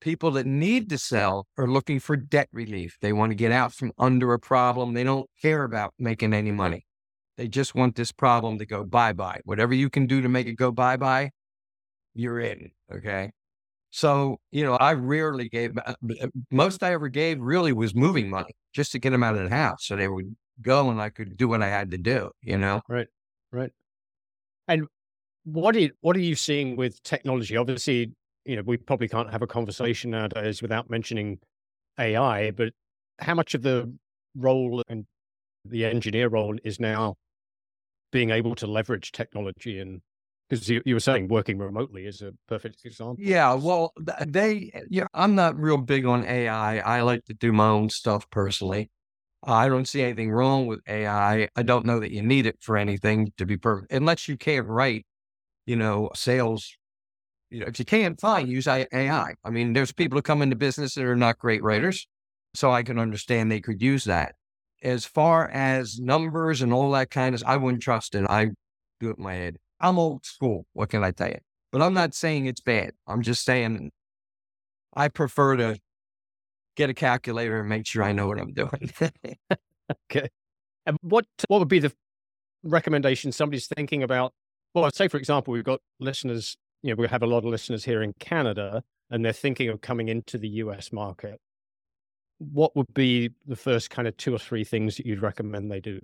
people 0.00 0.30
that 0.32 0.46
need 0.46 0.88
to 0.90 0.98
sell 0.98 1.46
are 1.56 1.66
looking 1.66 2.00
for 2.00 2.16
debt 2.16 2.48
relief. 2.52 2.96
They 3.00 3.12
want 3.12 3.30
to 3.30 3.36
get 3.36 3.52
out 3.52 3.72
from 3.72 3.92
under 3.98 4.32
a 4.32 4.38
problem. 4.38 4.94
They 4.94 5.04
don't 5.04 5.28
care 5.40 5.64
about 5.64 5.94
making 5.98 6.34
any 6.34 6.52
money. 6.52 6.86
They 7.36 7.48
just 7.48 7.74
want 7.74 7.96
this 7.96 8.12
problem 8.12 8.58
to 8.58 8.66
go 8.66 8.84
bye 8.84 9.12
bye. 9.12 9.40
Whatever 9.44 9.74
you 9.74 9.90
can 9.90 10.06
do 10.06 10.20
to 10.20 10.28
make 10.28 10.46
it 10.46 10.54
go 10.54 10.72
bye 10.72 10.96
bye, 10.96 11.30
you're 12.14 12.40
in. 12.40 12.72
Okay. 12.92 13.30
So, 13.90 14.38
you 14.50 14.64
know, 14.64 14.74
I 14.74 14.92
rarely 14.92 15.48
gave, 15.48 15.76
uh, 15.78 15.94
uh, 16.22 16.26
most 16.50 16.82
I 16.82 16.92
ever 16.92 17.08
gave 17.08 17.40
really 17.40 17.72
was 17.72 17.94
moving 17.94 18.28
money 18.28 18.54
just 18.74 18.92
to 18.92 18.98
get 18.98 19.10
them 19.10 19.22
out 19.22 19.36
of 19.36 19.48
the 19.48 19.54
house. 19.54 19.86
So 19.86 19.96
they 19.96 20.08
would 20.08 20.36
go 20.60 20.90
and 20.90 21.00
I 21.00 21.08
could 21.10 21.36
do 21.36 21.48
what 21.48 21.62
I 21.62 21.68
had 21.68 21.90
to 21.92 21.98
do, 21.98 22.30
you 22.42 22.58
know? 22.58 22.82
Right. 22.88 23.06
Right. 23.50 23.70
And 24.66 24.86
what 25.44 25.76
are, 25.76 25.88
what 26.00 26.16
are 26.16 26.20
you 26.20 26.34
seeing 26.34 26.76
with 26.76 27.02
technology? 27.02 27.56
Obviously, 27.56 28.12
you 28.44 28.56
know, 28.56 28.62
we 28.62 28.76
probably 28.76 29.08
can't 29.08 29.30
have 29.30 29.42
a 29.42 29.46
conversation 29.46 30.10
nowadays 30.10 30.60
without 30.60 30.90
mentioning 30.90 31.38
AI, 31.98 32.50
but 32.50 32.72
how 33.20 33.34
much 33.34 33.54
of 33.54 33.62
the 33.62 33.92
role 34.36 34.82
and 34.88 35.06
the 35.64 35.84
engineer 35.84 36.28
role 36.28 36.56
is 36.64 36.78
now 36.78 37.16
being 38.12 38.30
able 38.30 38.54
to 38.56 38.66
leverage 38.66 39.12
technology 39.12 39.80
and 39.80 40.00
because 40.48 40.68
you, 40.68 40.82
you, 40.84 40.94
were 40.94 41.00
saying 41.00 41.28
working 41.28 41.58
remotely 41.58 42.06
is 42.06 42.22
a 42.22 42.32
perfect 42.46 42.84
example. 42.84 43.16
Yeah, 43.18 43.54
well, 43.54 43.92
they, 44.26 44.70
yeah, 44.88 45.06
I'm 45.12 45.34
not 45.34 45.58
real 45.58 45.76
big 45.76 46.06
on 46.06 46.24
AI. 46.24 46.78
I 46.78 47.02
like 47.02 47.24
to 47.26 47.34
do 47.34 47.52
my 47.52 47.68
own 47.68 47.90
stuff 47.90 48.28
personally. 48.30 48.90
I 49.44 49.68
don't 49.68 49.86
see 49.86 50.02
anything 50.02 50.30
wrong 50.30 50.66
with 50.66 50.80
AI. 50.88 51.48
I 51.54 51.62
don't 51.62 51.86
know 51.86 52.00
that 52.00 52.12
you 52.12 52.22
need 52.22 52.46
it 52.46 52.56
for 52.60 52.76
anything 52.76 53.32
to 53.36 53.46
be 53.46 53.56
perfect, 53.56 53.92
unless 53.92 54.26
you 54.26 54.36
can't 54.36 54.66
write, 54.66 55.06
you 55.66 55.76
know, 55.76 56.10
sales 56.14 56.78
you 57.50 57.60
know, 57.60 57.66
if 57.66 57.78
you 57.78 57.84
can't, 57.84 58.20
fine, 58.20 58.46
use 58.46 58.66
AI. 58.66 59.34
I 59.44 59.50
mean, 59.50 59.72
there's 59.72 59.92
people 59.92 60.18
who 60.18 60.22
come 60.22 60.42
into 60.42 60.56
business 60.56 60.94
that 60.94 61.04
are 61.04 61.16
not 61.16 61.38
great 61.38 61.62
writers. 61.62 62.06
So 62.54 62.70
I 62.70 62.82
can 62.82 62.98
understand 62.98 63.50
they 63.50 63.60
could 63.60 63.80
use 63.80 64.04
that. 64.04 64.34
As 64.82 65.04
far 65.04 65.48
as 65.48 65.98
numbers 65.98 66.62
and 66.62 66.72
all 66.72 66.90
that 66.92 67.10
kind 67.10 67.34
of, 67.34 67.42
I 67.46 67.56
wouldn't 67.56 67.82
trust 67.82 68.14
it. 68.14 68.24
I 68.28 68.46
do 69.00 69.10
it 69.10 69.18
in 69.18 69.22
my 69.22 69.34
head. 69.34 69.56
I'm 69.80 69.98
old 69.98 70.24
school. 70.24 70.66
What 70.72 70.90
can 70.90 71.04
I 71.04 71.10
tell 71.10 71.28
you? 71.28 71.38
But 71.70 71.82
I'm 71.82 71.94
not 71.94 72.14
saying 72.14 72.46
it's 72.46 72.60
bad. 72.60 72.92
I'm 73.06 73.22
just 73.22 73.44
saying 73.44 73.90
I 74.94 75.08
prefer 75.08 75.56
to 75.56 75.78
get 76.76 76.90
a 76.90 76.94
calculator 76.94 77.60
and 77.60 77.68
make 77.68 77.86
sure 77.86 78.02
I 78.02 78.12
know 78.12 78.26
what 78.26 78.40
I'm 78.40 78.52
doing. 78.52 78.90
okay. 80.10 80.28
And 80.86 80.96
what 81.02 81.26
what 81.48 81.58
would 81.58 81.68
be 81.68 81.80
the 81.80 81.92
recommendation 82.62 83.32
somebody's 83.32 83.66
thinking 83.66 84.02
about? 84.02 84.32
Well, 84.74 84.90
say 84.92 85.08
for 85.08 85.18
example, 85.18 85.52
we've 85.52 85.64
got 85.64 85.80
listeners 86.00 86.56
you 86.82 86.94
know, 86.94 87.00
we 87.00 87.08
have 87.08 87.22
a 87.22 87.26
lot 87.26 87.38
of 87.38 87.44
listeners 87.44 87.84
here 87.84 88.02
in 88.02 88.12
Canada 88.20 88.82
and 89.10 89.24
they're 89.24 89.32
thinking 89.32 89.68
of 89.68 89.80
coming 89.80 90.08
into 90.08 90.38
the 90.38 90.48
US 90.48 90.92
market. 90.92 91.40
What 92.38 92.76
would 92.76 92.94
be 92.94 93.30
the 93.46 93.56
first 93.56 93.90
kind 93.90 94.06
of 94.06 94.16
two 94.16 94.34
or 94.34 94.38
three 94.38 94.64
things 94.64 94.96
that 94.96 95.06
you'd 95.06 95.22
recommend 95.22 95.70
they 95.70 95.80
do? 95.80 96.00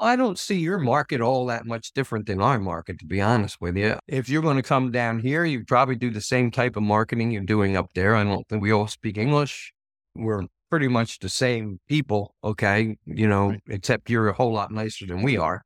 I 0.00 0.16
don't 0.16 0.38
see 0.38 0.56
your 0.56 0.78
market 0.78 1.20
all 1.20 1.44
that 1.46 1.66
much 1.66 1.92
different 1.92 2.26
than 2.26 2.40
our 2.40 2.58
market, 2.58 2.98
to 3.00 3.04
be 3.04 3.20
honest 3.20 3.60
with 3.60 3.76
you. 3.76 3.98
If 4.08 4.30
you're 4.30 4.40
going 4.40 4.56
to 4.56 4.62
come 4.62 4.90
down 4.90 5.20
here, 5.20 5.44
you 5.44 5.62
probably 5.64 5.94
do 5.94 6.10
the 6.10 6.22
same 6.22 6.50
type 6.50 6.76
of 6.76 6.82
marketing 6.82 7.30
you're 7.30 7.42
doing 7.42 7.76
up 7.76 7.90
there. 7.94 8.16
I 8.16 8.24
don't 8.24 8.48
think 8.48 8.62
we 8.62 8.72
all 8.72 8.86
speak 8.88 9.18
English. 9.18 9.72
We're 10.14 10.44
pretty 10.70 10.88
much 10.88 11.18
the 11.18 11.28
same 11.28 11.80
people, 11.86 12.34
okay? 12.42 12.96
You 13.04 13.28
know, 13.28 13.50
right. 13.50 13.60
except 13.68 14.08
you're 14.08 14.28
a 14.28 14.32
whole 14.32 14.52
lot 14.52 14.72
nicer 14.72 15.06
than 15.06 15.22
we 15.22 15.36
are. 15.36 15.62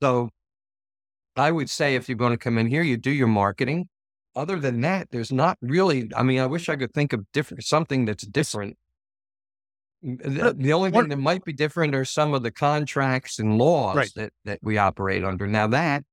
So 0.00 0.30
I 1.36 1.50
would 1.50 1.68
say 1.68 1.96
if 1.96 2.08
you're 2.08 2.16
going 2.18 2.32
to 2.32 2.38
come 2.38 2.58
in 2.58 2.68
here, 2.68 2.82
you 2.82 2.96
do 2.96 3.10
your 3.10 3.26
marketing. 3.26 3.88
Other 4.36 4.58
than 4.58 4.80
that, 4.82 5.08
there's 5.10 5.32
not 5.32 5.58
really. 5.60 6.10
I 6.16 6.22
mean, 6.22 6.38
I 6.40 6.46
wish 6.46 6.68
I 6.68 6.76
could 6.76 6.94
think 6.94 7.12
of 7.12 7.30
different 7.32 7.64
something 7.64 8.04
that's 8.04 8.26
different. 8.26 8.76
Uh, 10.04 10.28
the, 10.28 10.54
the 10.58 10.72
only 10.72 10.90
thing 10.90 11.08
that 11.08 11.16
might 11.18 11.44
be 11.44 11.52
different 11.52 11.94
are 11.94 12.04
some 12.04 12.34
of 12.34 12.42
the 12.42 12.50
contracts 12.50 13.38
and 13.38 13.58
laws 13.58 13.96
Right. 13.96 14.12
that, 14.16 14.32
that 14.44 14.58
we 14.62 14.78
operate 14.78 15.24
under. 15.24 15.46
Now 15.46 15.66
that 15.68 16.04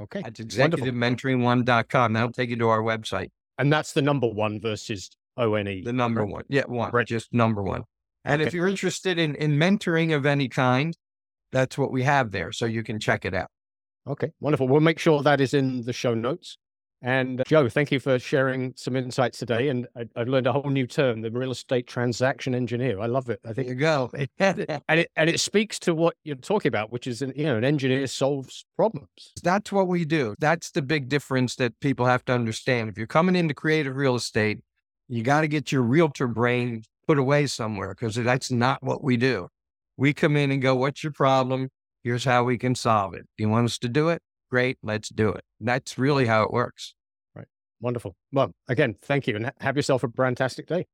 Okay. 0.00 0.22
That's 0.22 0.56
Wonderful. 0.56 0.86
executivementoring1.com. 0.86 2.12
That'll 2.12 2.32
take 2.32 2.50
you 2.50 2.56
to 2.56 2.68
our 2.68 2.82
website. 2.82 3.30
And 3.58 3.72
that's 3.72 3.92
the 3.92 4.02
number 4.02 4.28
one 4.28 4.60
versus 4.60 5.10
O 5.36 5.54
N 5.54 5.66
E. 5.68 5.82
The 5.82 5.92
number 5.92 6.24
one. 6.24 6.44
Yeah, 6.48 6.64
one. 6.66 6.92
Right. 6.92 7.06
Just 7.06 7.34
number 7.34 7.62
one. 7.62 7.82
And 8.24 8.42
if 8.42 8.52
you're 8.52 8.68
interested 8.68 9.18
in, 9.18 9.34
in 9.36 9.58
mentoring 9.58 10.14
of 10.14 10.26
any 10.26 10.48
kind, 10.48 10.94
that's 11.50 11.78
what 11.78 11.90
we 11.90 12.02
have 12.02 12.30
there. 12.30 12.52
So 12.52 12.66
you 12.66 12.82
can 12.82 13.00
check 13.00 13.24
it 13.24 13.34
out. 13.34 13.48
Okay. 14.08 14.32
Wonderful. 14.40 14.68
We'll 14.68 14.80
make 14.80 14.98
sure 14.98 15.22
that 15.22 15.40
is 15.40 15.54
in 15.54 15.84
the 15.84 15.92
show 15.92 16.14
notes. 16.14 16.56
And 17.00 17.40
uh, 17.40 17.44
Joe, 17.46 17.68
thank 17.68 17.92
you 17.92 18.00
for 18.00 18.18
sharing 18.18 18.72
some 18.76 18.96
insights 18.96 19.38
today. 19.38 19.68
And 19.68 19.86
I, 19.96 20.06
I've 20.16 20.26
learned 20.26 20.48
a 20.48 20.52
whole 20.52 20.68
new 20.70 20.86
term, 20.86 21.22
the 21.22 21.30
real 21.30 21.52
estate 21.52 21.86
transaction 21.86 22.54
engineer. 22.54 22.98
I 23.00 23.06
love 23.06 23.30
it. 23.30 23.38
I 23.44 23.52
There 23.52 23.54
think 23.54 23.68
you 23.68 23.74
go. 23.76 24.10
and 24.40 25.00
it 25.00 25.10
and 25.14 25.30
it 25.30 25.38
speaks 25.38 25.78
to 25.80 25.94
what 25.94 26.16
you're 26.24 26.36
talking 26.36 26.68
about, 26.68 26.90
which 26.90 27.06
is 27.06 27.22
an 27.22 27.32
you 27.36 27.44
know 27.44 27.56
an 27.56 27.64
engineer 27.64 28.06
solves 28.08 28.64
problems. 28.74 29.08
That's 29.42 29.70
what 29.70 29.86
we 29.86 30.04
do. 30.04 30.34
That's 30.40 30.72
the 30.72 30.82
big 30.82 31.08
difference 31.08 31.54
that 31.56 31.78
people 31.80 32.06
have 32.06 32.24
to 32.24 32.32
understand. 32.32 32.88
If 32.88 32.98
you're 32.98 33.06
coming 33.06 33.36
into 33.36 33.54
creative 33.54 33.94
real 33.94 34.16
estate, 34.16 34.58
you 35.06 35.22
got 35.22 35.42
to 35.42 35.48
get 35.48 35.70
your 35.70 35.82
realtor 35.82 36.26
brain 36.26 36.82
put 37.06 37.18
away 37.18 37.46
somewhere 37.46 37.90
because 37.90 38.16
that's 38.16 38.50
not 38.50 38.82
what 38.82 39.04
we 39.04 39.16
do. 39.16 39.48
We 39.96 40.12
come 40.12 40.36
in 40.36 40.50
and 40.50 40.60
go, 40.60 40.74
What's 40.74 41.04
your 41.04 41.12
problem? 41.12 41.70
Here's 42.08 42.24
how 42.24 42.42
we 42.42 42.56
can 42.56 42.74
solve 42.74 43.12
it. 43.12 43.26
You 43.36 43.50
want 43.50 43.66
us 43.66 43.76
to 43.80 43.86
do 43.86 44.08
it? 44.08 44.22
Great, 44.50 44.78
let's 44.82 45.10
do 45.10 45.28
it. 45.28 45.44
That's 45.60 45.98
really 45.98 46.24
how 46.24 46.42
it 46.42 46.50
works. 46.50 46.94
Right. 47.34 47.44
Wonderful. 47.82 48.16
Well, 48.32 48.54
again, 48.66 48.96
thank 49.02 49.26
you, 49.26 49.36
and 49.36 49.52
have 49.60 49.76
yourself 49.76 50.04
a 50.04 50.08
fantastic 50.08 50.66
day. 50.66 50.86